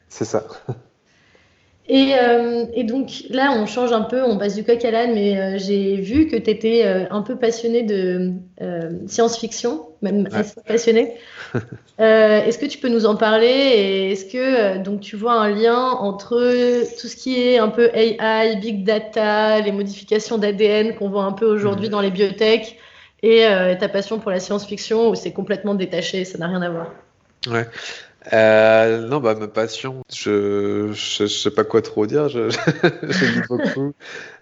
C'est 0.08 0.26
ça. 0.26 0.46
Et, 1.92 2.14
euh, 2.22 2.66
et, 2.76 2.84
donc 2.84 3.24
là, 3.32 3.52
on 3.58 3.66
change 3.66 3.92
un 3.92 4.02
peu, 4.02 4.22
on 4.22 4.38
passe 4.38 4.54
du 4.54 4.64
coq 4.64 4.86
à 4.86 4.92
l'âne, 4.92 5.16
mais 5.16 5.40
euh, 5.40 5.58
j'ai 5.58 5.96
vu 5.96 6.28
que 6.28 6.36
tu 6.36 6.52
étais 6.52 6.86
un 6.86 7.24
peu 7.24 7.36
passionné 7.36 7.82
de 7.82 8.34
science-fiction, 9.08 9.88
même 10.04 10.26
ouais. 10.26 10.36
assez 10.36 10.62
passionné. 10.68 11.16
est-ce 11.98 12.60
que 12.60 12.68
tu 12.68 12.78
peux 12.78 12.90
nous 12.90 13.08
en 13.08 13.16
parler 13.16 13.48
et 13.48 14.12
est-ce 14.12 14.26
que 14.32 14.78
donc 14.84 15.00
tu 15.00 15.16
vois 15.16 15.34
un 15.34 15.50
lien 15.50 15.80
entre 15.80 16.38
tout 17.02 17.08
ce 17.08 17.16
qui 17.16 17.42
est 17.42 17.58
un 17.58 17.70
peu 17.70 17.90
AI, 17.96 18.58
big 18.58 18.84
data, 18.84 19.60
les 19.60 19.72
modifications 19.72 20.38
d'ADN 20.38 20.94
qu'on 20.94 21.10
voit 21.10 21.24
un 21.24 21.34
peu 21.34 21.48
aujourd'hui 21.48 21.88
mmh. 21.88 21.92
dans 21.92 22.02
les 22.02 22.12
biotech 22.12 22.78
et 23.24 23.46
ta 23.80 23.90
passion 23.90 24.20
pour 24.20 24.32
la 24.32 24.40
science-fiction 24.40 25.10
où 25.10 25.16
c'est 25.16 25.32
complètement 25.32 25.76
détaché, 25.76 26.26
ça 26.26 26.38
n'a 26.38 26.48
rien 26.48 26.62
à 26.62 26.70
voir 26.70 26.92
Ouais. 27.48 27.68
Euh, 28.34 29.08
non, 29.08 29.20
bah, 29.20 29.34
ma 29.34 29.48
passion, 29.48 30.04
je, 30.14 30.92
je, 30.92 31.24
je, 31.24 31.28
sais 31.28 31.52
pas 31.52 31.64
quoi 31.64 31.82
trop 31.82 32.06
dire. 32.06 32.28
Je, 32.28 32.50
je 32.50 33.26
lis 33.26 33.48
beaucoup. 33.48 33.94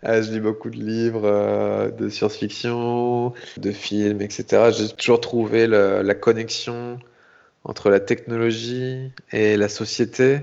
euh, 0.06 0.24
je 0.24 0.32
lis 0.32 0.40
beaucoup 0.40 0.70
de 0.70 0.78
livres 0.78 1.26
euh, 1.26 1.92
de 1.92 2.10
science-fiction, 2.10 3.34
de 3.58 3.72
films, 3.72 4.22
etc. 4.22 4.72
J'ai 4.72 4.90
toujours 4.90 5.22
trouvé 5.22 5.68
la 5.68 6.16
connexion 6.16 7.00
entre 7.64 7.90
la 7.90 8.00
technologie 8.00 9.12
et 9.32 9.58
la 9.58 9.70
société 9.70 10.40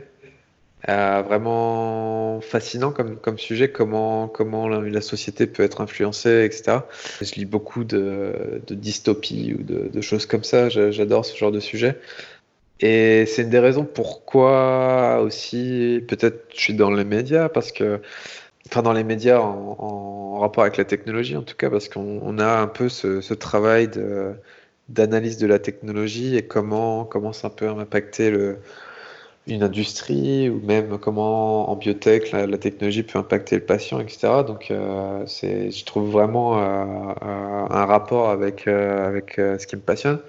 euh, 0.88 1.22
vraiment 1.22 2.40
fascinant 2.42 2.92
comme, 2.92 3.16
comme 3.16 3.38
sujet, 3.38 3.70
comment, 3.70 4.28
comment 4.28 4.68
la, 4.68 5.00
société 5.00 5.46
peut 5.46 5.62
être 5.62 5.80
influencée, 5.80 6.44
etc. 6.44 6.80
Je 7.22 7.34
lis 7.36 7.46
beaucoup 7.46 7.84
de, 7.84 8.60
dystopies 8.70 9.54
ou 9.58 9.62
de, 9.62 10.00
choses 10.02 10.26
comme 10.26 10.44
ça. 10.44 10.68
J'adore 10.68 11.24
ce 11.24 11.36
genre 11.36 11.52
de 11.52 11.60
sujet. 11.60 11.98
Et 12.80 13.24
c'est 13.26 13.42
une 13.42 13.50
des 13.50 13.60
raisons 13.60 13.84
pourquoi 13.84 15.20
aussi, 15.22 16.04
peut-être 16.06 16.44
je 16.54 16.60
suis 16.60 16.74
dans 16.74 16.90
les 16.90 17.04
médias, 17.04 17.48
parce 17.48 17.72
que, 17.72 18.00
enfin 18.66 18.82
dans 18.82 18.92
les 18.92 19.04
médias 19.04 19.38
en, 19.38 20.38
rapport 20.40 20.64
avec 20.64 20.76
la 20.76 20.84
technologie 20.84 21.36
en 21.36 21.42
tout 21.42 21.56
cas, 21.56 21.70
parce 21.70 21.88
qu'on 21.88 22.38
a 22.38 22.58
un 22.60 22.66
peu 22.66 22.88
ce, 22.90 23.20
ce 23.22 23.32
travail 23.32 23.88
d'analyse 24.88 25.38
de, 25.38 25.42
de, 25.42 25.46
la 25.46 25.58
technologie 25.60 26.36
et 26.36 26.46
comment, 26.46 27.04
comment 27.04 27.32
ça 27.32 27.48
peut 27.48 27.68
impacter 27.68 28.30
le, 28.30 28.58
une 29.46 29.62
industrie 29.62 30.48
ou 30.48 30.60
même 30.64 30.98
comment 30.98 31.70
en 31.70 31.76
biotech 31.76 32.32
la, 32.32 32.58
technologie 32.58 33.02
peut 33.02 33.18
impacter 33.18 33.56
le 33.56 33.62
patient, 33.64 34.00
etc. 34.00 34.42
Donc 34.46 34.70
euh, 34.70 35.24
je 35.26 35.84
trouve 35.84 36.10
vraiment 36.10 36.58
euh, 36.58 36.62
euh, 36.62 37.66
un 37.70 37.84
rapport 37.86 38.30
avec, 38.30 38.66
avec 38.66 39.34
ce 39.36 39.66
qui 39.66 39.76
me 39.76 39.82
passionne. 39.82 40.20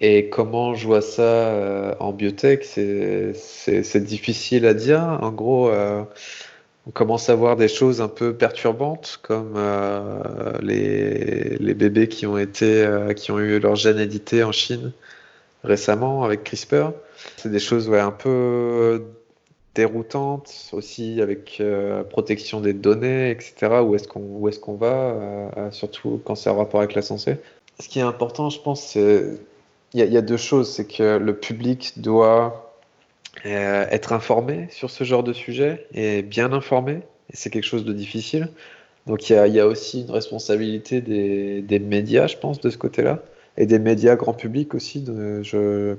Et 0.00 0.28
comment 0.30 0.74
je 0.74 0.86
vois 0.86 1.02
ça 1.02 1.96
en 2.00 2.12
biotech, 2.12 2.64
c'est 2.64 4.04
difficile 4.04 4.66
à 4.66 4.74
dire. 4.74 5.00
En 5.00 5.30
gros, 5.30 5.70
on 5.70 6.90
commence 6.90 7.28
à 7.28 7.36
voir 7.36 7.54
des 7.56 7.68
choses 7.68 8.00
un 8.00 8.08
peu 8.08 8.34
perturbantes, 8.34 9.20
comme 9.22 9.54
les, 10.60 11.56
les, 11.60 11.74
bébés 11.74 12.08
qui 12.08 12.26
ont, 12.26 12.36
été, 12.36 12.84
qui 13.14 13.30
ont 13.30 13.38
eu 13.38 13.60
leur 13.60 13.76
gène 13.76 14.00
édité 14.00 14.42
en 14.42 14.50
Chine 14.50 14.92
récemment 15.62 16.24
avec 16.24 16.42
CRISPR. 16.44 16.90
C'est 17.36 17.50
des 17.50 17.58
choses 17.58 17.92
un 17.92 18.10
peu 18.10 19.04
déroutantes 19.74 20.70
aussi 20.72 21.20
avec 21.22 21.58
euh, 21.60 22.04
protection 22.04 22.60
des 22.60 22.74
données, 22.74 23.30
etc. 23.30 23.82
Où 23.82 23.94
est-ce 23.96 24.08
qu'on 24.08 24.48
est 24.48 24.78
va, 24.78 25.70
surtout 25.70 26.20
quand 26.24 26.34
c'est 26.34 26.50
en 26.50 26.56
rapport 26.56 26.80
avec 26.80 26.94
la 26.94 27.02
santé. 27.02 27.36
Ce 27.80 27.88
qui 27.88 27.98
est 27.98 28.02
important, 28.02 28.50
je 28.50 28.60
pense, 28.60 28.82
c'est 28.82 29.38
il 29.94 30.00
y, 30.00 30.16
a 30.16 30.22
deux 30.22 30.36
choses. 30.36 30.70
C'est 30.70 30.86
que 30.86 31.18
le 31.18 31.36
public 31.36 31.94
doit 31.96 32.74
euh, 33.44 33.86
être 33.90 34.12
informé 34.12 34.68
sur 34.70 34.90
ce 34.90 35.04
genre 35.04 35.22
de 35.22 35.32
sujet 35.32 35.86
et 35.92 36.22
bien 36.22 36.52
informé. 36.52 37.00
Et 37.30 37.36
c'est 37.36 37.50
quelque 37.50 37.64
chose 37.64 37.84
de 37.84 37.92
difficile. 37.92 38.48
Donc 39.06 39.28
il 39.28 39.34
y, 39.34 39.60
a, 39.60 39.66
aussi 39.66 40.02
une 40.02 40.10
responsabilité 40.10 41.00
des, 41.00 41.78
médias, 41.78 42.26
je 42.26 42.36
pense, 42.36 42.60
de 42.60 42.70
ce 42.70 42.78
côté-là. 42.78 43.22
Et 43.58 43.66
des 43.66 43.78
médias 43.78 44.16
grand 44.16 44.32
public 44.32 44.74
aussi 44.74 45.04
que 45.04 45.42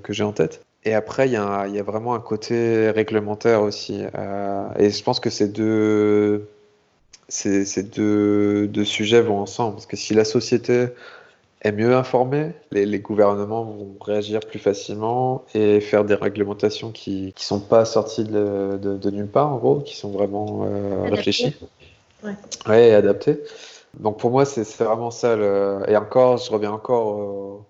j'ai 0.09 0.23
en 0.23 0.31
tête. 0.31 0.63
Et 0.85 0.93
après, 0.93 1.27
il 1.27 1.33
y, 1.33 1.37
a, 1.37 1.65
il 1.67 1.75
y, 1.75 1.79
a, 1.79 1.83
vraiment 1.83 2.13
un 2.13 2.19
côté 2.19 2.89
réglementaire 2.89 3.61
aussi. 3.61 4.03
Euh, 4.15 4.67
et 4.77 4.89
je 4.89 5.03
pense 5.03 5.19
que 5.19 5.29
ces 5.29 5.47
deux, 5.47 6.49
ces, 7.29 7.63
ces 7.65 7.83
deux, 7.83 8.67
deux 8.67 8.83
sujets 8.83 9.21
vont 9.21 9.39
ensemble. 9.39 9.75
Parce 9.75 9.85
que 9.85 9.95
si 9.95 10.13
la 10.13 10.25
société 10.25 10.87
est 11.61 11.71
mieux 11.71 11.95
informé, 11.95 12.51
les, 12.71 12.85
les, 12.85 12.99
gouvernements 12.99 13.63
vont 13.63 13.95
réagir 14.01 14.41
plus 14.41 14.59
facilement 14.59 15.45
et 15.53 15.79
faire 15.79 16.03
des 16.03 16.15
réglementations 16.15 16.91
qui 16.91 17.27
ne 17.27 17.41
sont 17.41 17.61
pas 17.61 17.85
sorties 17.85 18.25
de, 18.25 18.77
de, 18.81 18.97
de, 18.97 19.09
nulle 19.09 19.29
part, 19.29 19.53
en 19.53 19.57
gros, 19.57 19.79
qui 19.79 19.95
sont 19.95 20.11
vraiment 20.11 20.65
euh, 20.65 21.09
réfléchies. 21.09 21.55
Ouais. 22.23 22.35
ouais. 22.67 22.89
et 22.89 22.93
adaptées. 22.93 23.39
Donc 23.99 24.19
pour 24.19 24.31
moi, 24.31 24.43
c'est 24.43 24.69
vraiment 24.83 25.11
ça. 25.11 25.37
Le... 25.37 25.83
Et 25.87 25.95
encore, 25.95 26.37
je 26.37 26.51
reviens 26.51 26.71
encore 26.71 27.07
au, 27.07 27.65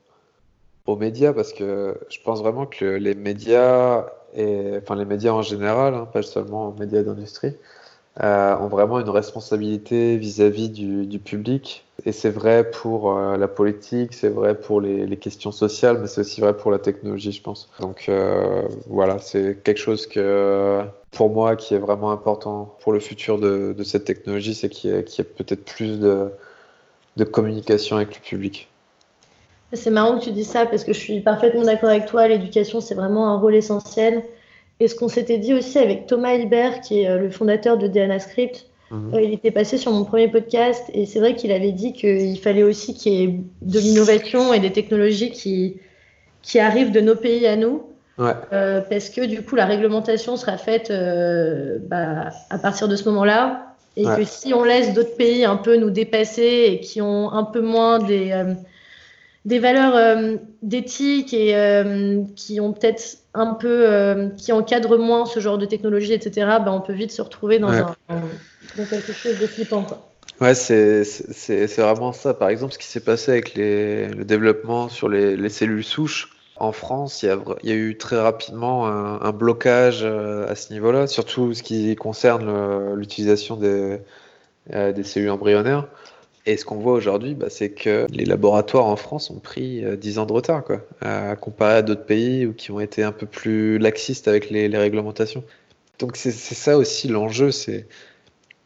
aux 0.85 0.95
médias 0.95 1.33
parce 1.33 1.53
que 1.53 1.97
je 2.09 2.19
pense 2.23 2.41
vraiment 2.41 2.65
que 2.65 2.85
les 2.85 3.15
médias, 3.15 4.05
et, 4.35 4.77
enfin 4.81 4.95
les 4.95 5.05
médias 5.05 5.31
en 5.31 5.41
général, 5.41 5.93
hein, 5.93 6.07
pas 6.11 6.21
seulement 6.21 6.73
les 6.77 6.85
médias 6.85 7.03
d'industrie, 7.03 7.55
euh, 8.21 8.55
ont 8.57 8.67
vraiment 8.67 8.99
une 8.99 9.09
responsabilité 9.09 10.17
vis-à-vis 10.17 10.69
-vis 10.69 11.07
du, 11.07 11.19
public. 11.19 11.85
Et 12.05 12.11
c'est 12.11 12.29
vrai 12.29 12.69
pour 12.69 13.17
euh, 13.17 13.37
la 13.37 13.47
politique, 13.47 14.13
c'est 14.13 14.29
vrai 14.29 14.55
pour 14.55 14.81
les, 14.81 15.17
questions 15.17 15.51
sociales, 15.51 15.99
mais 15.99 16.07
c'est 16.07 16.21
aussi 16.21 16.41
vrai 16.41 16.55
pour 16.55 16.69
la 16.71 16.79
technologie, 16.79 17.31
je 17.31 17.41
pense. 17.41 17.69
Donc 17.79 18.05
euh, 18.09 18.63
voilà, 18.87 19.19
c'est 19.19 19.57
quelque 19.63 19.79
chose 19.79 20.05
que 20.07 20.81
pour 21.11 21.29
moi 21.29 21.55
qui 21.55 21.73
est 21.75 21.79
vraiment 21.79 22.11
important 22.11 22.75
pour 22.81 22.93
le 22.93 22.99
futur 22.99 23.39
de, 23.39 23.83
cette 23.83 24.05
technologie, 24.05 24.53
c'est 24.55 24.69
qu'il 24.69 24.91
y 24.91 24.93
ait, 24.93 25.23
peut-être 25.23 25.65
plus 25.65 25.99
de 25.99 27.23
communication 27.25 27.95
avec 27.97 28.15
le 28.15 28.21
public. 28.21 28.69
C'est 29.73 29.89
marrant 29.89 30.19
que 30.19 30.23
tu 30.23 30.31
dis 30.31 30.43
ça 30.43 30.65
parce 30.65 30.83
que 30.83 30.93
je 30.93 30.99
suis 30.99 31.19
parfaitement 31.21 31.63
d'accord 31.63 31.89
avec 31.89 32.05
toi. 32.05 32.27
L'éducation, 32.27 32.79
c'est 32.81 32.95
vraiment 32.95 33.29
un 33.29 33.37
rôle 33.37 33.55
essentiel. 33.55 34.23
Et 34.79 34.87
ce 34.87 34.95
qu'on 34.95 35.07
s'était 35.07 35.37
dit 35.37 35.53
aussi 35.53 35.77
avec 35.79 36.07
Thomas 36.07 36.33
Hilbert, 36.33 36.81
qui 36.81 37.01
est 37.01 37.09
euh, 37.09 37.17
le 37.17 37.29
fondateur 37.29 37.77
de 37.77 37.87
DNA 37.87 38.19
Script, 38.19 38.67
mmh. 38.91 39.15
il 39.21 39.33
était 39.33 39.51
passé 39.51 39.77
sur 39.77 39.91
mon 39.91 40.03
premier 40.03 40.27
podcast 40.27 40.83
et 40.93 41.05
c'est 41.05 41.19
vrai 41.19 41.35
qu'il 41.35 41.51
avait 41.51 41.71
dit 41.71 41.93
qu'il 41.93 42.37
fallait 42.39 42.63
aussi 42.63 42.93
qu'il 42.93 43.13
y 43.13 43.23
ait 43.23 43.39
de 43.61 43.79
l'innovation 43.79 44.53
et 44.53 44.59
des 44.59 44.71
technologies 44.71 45.31
qui, 45.31 45.77
qui 46.41 46.59
arrivent 46.59 46.91
de 46.91 47.01
nos 47.01 47.15
pays 47.15 47.47
à 47.47 47.55
nous. 47.55 47.83
Ouais. 48.17 48.33
Euh, 48.51 48.81
parce 48.81 49.09
que 49.09 49.25
du 49.25 49.41
coup, 49.41 49.55
la 49.55 49.65
réglementation 49.65 50.37
sera 50.37 50.57
faite 50.57 50.91
euh, 50.91 51.79
bah, 51.81 52.29
à 52.49 52.57
partir 52.59 52.87
de 52.87 52.95
ce 52.95 53.09
moment-là. 53.09 53.75
Et 53.95 54.05
ouais. 54.05 54.17
que 54.17 54.23
si 54.23 54.53
on 54.53 54.63
laisse 54.63 54.93
d'autres 54.93 55.15
pays 55.15 55.45
un 55.45 55.55
peu 55.55 55.77
nous 55.77 55.91
dépasser 55.91 56.65
et 56.67 56.79
qui 56.79 57.01
ont 57.01 57.31
un 57.31 57.43
peu 57.43 57.61
moins 57.61 57.99
des, 57.99 58.31
euh, 58.31 58.53
des 59.45 59.59
valeurs 59.59 59.95
euh, 59.95 60.37
d'éthique 60.61 61.33
et 61.33 61.55
euh, 61.55 62.21
qui 62.35 62.61
ont 62.61 62.71
peut-être 62.71 63.17
un 63.33 63.53
peu, 63.53 63.85
euh, 63.89 64.29
qui 64.37 64.51
encadrent 64.51 64.97
moins 64.97 65.25
ce 65.25 65.39
genre 65.39 65.57
de 65.57 65.65
technologie, 65.65 66.13
etc., 66.13 66.59
ben, 66.63 66.71
on 66.71 66.81
peut 66.81 66.93
vite 66.93 67.11
se 67.11 67.21
retrouver 67.21 67.59
dans, 67.59 67.69
ouais. 67.71 67.81
un, 68.09 68.21
dans 68.77 68.85
quelque 68.85 69.11
chose 69.11 69.39
de 69.39 69.47
flippant. 69.47 69.83
Quoi. 69.83 70.09
Ouais, 70.39 70.55
c'est 70.55 71.03
vraiment 71.77 72.13
ça. 72.13 72.33
Par 72.33 72.49
exemple, 72.49 72.73
ce 72.73 72.77
qui 72.77 72.87
s'est 72.87 73.03
passé 73.03 73.31
avec 73.31 73.55
les, 73.55 74.07
le 74.07 74.23
développement 74.23 74.87
sur 74.87 75.09
les, 75.09 75.35
les, 75.35 75.49
cellules 75.49 75.83
souches. 75.83 76.29
En 76.55 76.71
France, 76.71 77.23
il 77.23 77.25
y 77.25 77.29
a, 77.29 77.39
il 77.63 77.69
y 77.69 77.71
a 77.73 77.75
eu 77.75 77.97
très 77.97 78.21
rapidement 78.21 78.87
un, 78.87 79.19
un 79.19 79.31
blocage 79.31 80.01
euh, 80.03 80.49
à 80.49 80.55
ce 80.55 80.71
niveau-là, 80.71 81.07
surtout 81.07 81.53
ce 81.53 81.63
qui 81.63 81.95
concerne 81.95 82.93
l'utilisation 82.93 83.57
des, 83.57 83.99
des 84.69 85.03
cellules 85.03 85.31
embryonnaires. 85.31 85.87
Et 86.45 86.57
ce 86.57 86.65
qu'on 86.65 86.75
voit 86.75 86.93
aujourd'hui, 86.93 87.35
bah, 87.35 87.49
c'est 87.49 87.69
que 87.69 88.05
les 88.09 88.25
laboratoires 88.25 88.85
en 88.85 88.97
France 88.97 89.29
ont 89.29 89.39
pris 89.39 89.83
10 89.97 90.17
euh, 90.17 90.21
ans 90.21 90.25
de 90.25 90.33
retard, 90.33 90.63
quoi, 90.63 90.81
à 91.01 91.35
comparer 91.35 91.75
à 91.75 91.81
d'autres 91.81 92.05
pays 92.05 92.53
qui 92.57 92.71
ont 92.71 92.81
été 92.81 93.03
un 93.03 93.13
peu 93.13 93.25
plus 93.25 93.77
laxistes 93.77 94.27
avec 94.27 94.49
les, 94.49 94.67
les 94.67 94.77
réglementations. 94.77 95.43
Donc 95.99 96.17
c'est 96.17 96.31
ça 96.31 96.77
aussi 96.77 97.07
l'enjeu, 97.07 97.51
c'est 97.51 97.87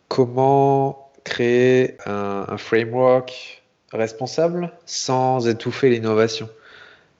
comment 0.07 1.11
créer 1.23 1.97
un, 2.05 2.57
framework 2.57 3.63
responsable 3.93 4.71
sans 4.85 5.47
étouffer 5.47 5.89
l'innovation. 5.89 6.49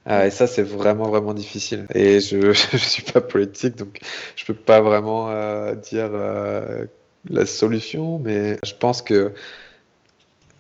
Ah, 0.06 0.26
et 0.26 0.32
ça, 0.32 0.48
c'est 0.48 0.64
vraiment, 0.64 1.10
vraiment 1.10 1.34
difficile. 1.34 1.86
Et 1.94 2.22
je 2.22 2.38
ne 2.74 2.78
suis 2.78 3.04
pas 3.04 3.22
politique, 3.22 3.76
donc 3.76 4.00
je 4.36 4.44
ne 4.44 4.48
peux 4.48 4.54
pas 4.54 4.82
vraiment 4.82 5.30
euh, 5.30 5.76
dire 5.76 6.10
euh, 6.14 6.86
la 7.30 7.46
solution, 7.46 8.20
mais 8.20 8.58
je 8.66 8.74
pense 8.74 9.02
que 9.02 9.34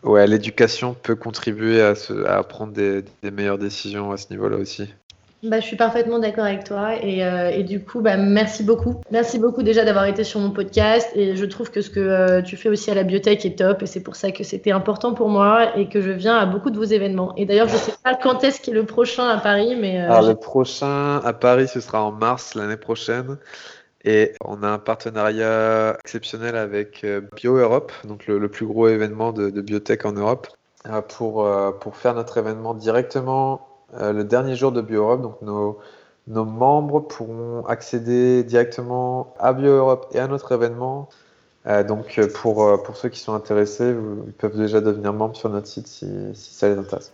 ouais, 0.03 0.27
l'éducation 0.27 0.95
peut 1.01 1.15
contribuer 1.15 1.81
à, 1.81 1.93
à 2.27 2.43
prendre 2.43 2.73
des, 2.73 3.03
des 3.23 3.31
meilleures 3.31 3.57
décisions 3.57 4.11
à 4.11 4.17
ce 4.17 4.27
niveau-là 4.31 4.57
aussi. 4.57 4.89
Bah, 5.43 5.59
je 5.59 5.65
suis 5.65 5.75
parfaitement 5.75 6.17
d'accord 6.17 6.45
avec 6.45 6.63
toi 6.63 6.95
et, 6.99 7.23
euh, 7.23 7.49
et, 7.49 7.63
du 7.63 7.79
coup, 7.79 8.01
bah, 8.01 8.17
merci 8.17 8.63
beaucoup. 8.63 8.95
Merci 9.11 9.37
beaucoup 9.37 9.61
déjà 9.61 9.85
d'avoir 9.85 10.05
été 10.05 10.23
sur 10.23 10.39
mon 10.39 10.49
podcast 10.49 11.07
et 11.13 11.35
je 11.35 11.45
trouve 11.45 11.69
que 11.69 11.81
ce 11.81 11.91
que 11.91 11.99
euh, 11.99 12.41
tu 12.41 12.57
fais 12.57 12.69
aussi 12.69 12.89
à 12.89 12.95
la 12.95 13.03
bibliothèque 13.03 13.45
est 13.45 13.59
top 13.59 13.83
et 13.83 13.85
c'est 13.85 14.01
pour 14.01 14.15
ça 14.15 14.31
que 14.31 14.43
c'était 14.43 14.71
important 14.71 15.13
pour 15.13 15.29
moi 15.29 15.77
et 15.77 15.89
que 15.89 16.01
je 16.01 16.09
viens 16.09 16.35
à 16.37 16.47
beaucoup 16.47 16.71
de 16.71 16.77
vos 16.77 16.83
événements. 16.83 17.35
Et 17.37 17.45
d'ailleurs, 17.45 17.67
je 17.67 17.75
ne 17.75 17.79
sais 17.79 17.93
pas 18.03 18.15
quand 18.15 18.43
est-ce 18.43 18.59
qu'est 18.59 18.71
le 18.71 18.87
prochain 18.87 19.27
à 19.27 19.37
Paris, 19.37 19.77
mais... 19.79 20.01
Euh, 20.01 20.11
Alors 20.11 20.27
le 20.27 20.35
prochain 20.35 21.17
à 21.23 21.33
Paris, 21.33 21.67
ce 21.67 21.81
sera 21.81 22.03
en 22.03 22.11
mars 22.11 22.55
l'année 22.55 22.77
prochaine. 22.77 23.37
Et 24.09 24.33
on 24.43 24.63
a 24.63 24.67
un 24.69 24.79
partenariat 24.79 25.97
exceptionnel 26.03 26.55
avec 26.55 27.05
Bio 27.35 27.57
Europe, 27.57 27.91
donc 28.05 28.25
le, 28.27 28.47
plus 28.47 28.65
gros 28.65 28.87
événement 28.87 29.33
de, 29.33 29.49
biotech 29.61 30.05
en 30.05 30.13
Europe, 30.13 30.47
pour, 31.09 31.45
pour 31.81 31.97
faire 31.97 32.15
notre 32.15 32.37
événement 32.37 32.73
directement 32.73 33.67
euh, 33.95 34.11
le 34.11 34.23
dernier 34.23 34.55
jour 34.55 34.71
de 34.71 34.81
BioEurope. 34.81 35.21
Donc 35.21 35.41
nos, 35.41 35.79
nos 36.27 36.45
membres 36.45 36.99
pourront 36.99 37.65
accéder 37.65 38.43
directement 38.43 39.33
à 39.39 39.53
BioEurope 39.53 40.07
et 40.13 40.19
à 40.19 40.27
notre 40.27 40.51
événement. 40.51 41.09
Euh, 41.67 41.83
donc 41.83 42.17
euh, 42.17 42.27
pour, 42.27 42.83
pour 42.83 42.97
ceux 42.97 43.09
qui 43.09 43.19
sont 43.19 43.33
intéressés, 43.33 43.95
ils 44.27 44.33
peuvent 44.33 44.57
déjà 44.57 44.81
devenir 44.81 45.13
membres 45.13 45.35
sur 45.35 45.49
notre 45.49 45.67
site 45.67 45.87
si, 45.87 46.07
si 46.33 46.53
ça 46.53 46.69
les 46.69 46.77
intéresse. 46.77 47.13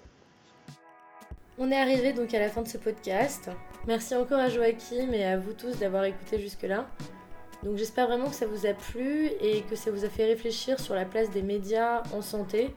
On 1.60 1.72
est 1.72 1.78
arrivé 1.78 2.14
donc 2.14 2.34
à 2.34 2.40
la 2.40 2.50
fin 2.50 2.64
de 2.64 2.68
ce 2.68 2.78
podcast. 2.78 3.50
Merci 3.86 4.16
encore 4.16 4.40
à 4.40 4.50
Joachim 4.50 5.12
et 5.14 5.24
à 5.24 5.38
vous 5.38 5.54
tous 5.54 5.78
d'avoir 5.78 6.04
écouté 6.06 6.40
jusque-là. 6.40 6.88
Donc 7.62 7.78
j'espère 7.78 8.08
vraiment 8.08 8.30
que 8.30 8.36
ça 8.36 8.48
vous 8.48 8.66
a 8.66 8.74
plu 8.74 9.30
et 9.40 9.62
que 9.70 9.76
ça 9.76 9.92
vous 9.92 10.04
a 10.04 10.10
fait 10.10 10.26
réfléchir 10.26 10.80
sur 10.80 10.96
la 10.96 11.06
place 11.06 11.30
des 11.30 11.44
médias 11.44 12.02
en 12.14 12.22
santé 12.22 12.74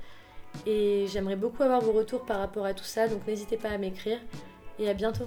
et 0.67 1.07
j'aimerais 1.09 1.37
beaucoup 1.37 1.63
avoir 1.63 1.81
vos 1.81 1.93
retours 1.93 2.25
par 2.25 2.39
rapport 2.39 2.67
à 2.67 2.75
tout 2.75 2.85
ça, 2.85 3.09
donc 3.09 3.27
n'hésitez 3.27 3.57
pas 3.57 3.71
à 3.71 3.79
m'écrire 3.79 4.19
et 4.79 4.89
à 4.89 4.95
bientôt. 4.95 5.27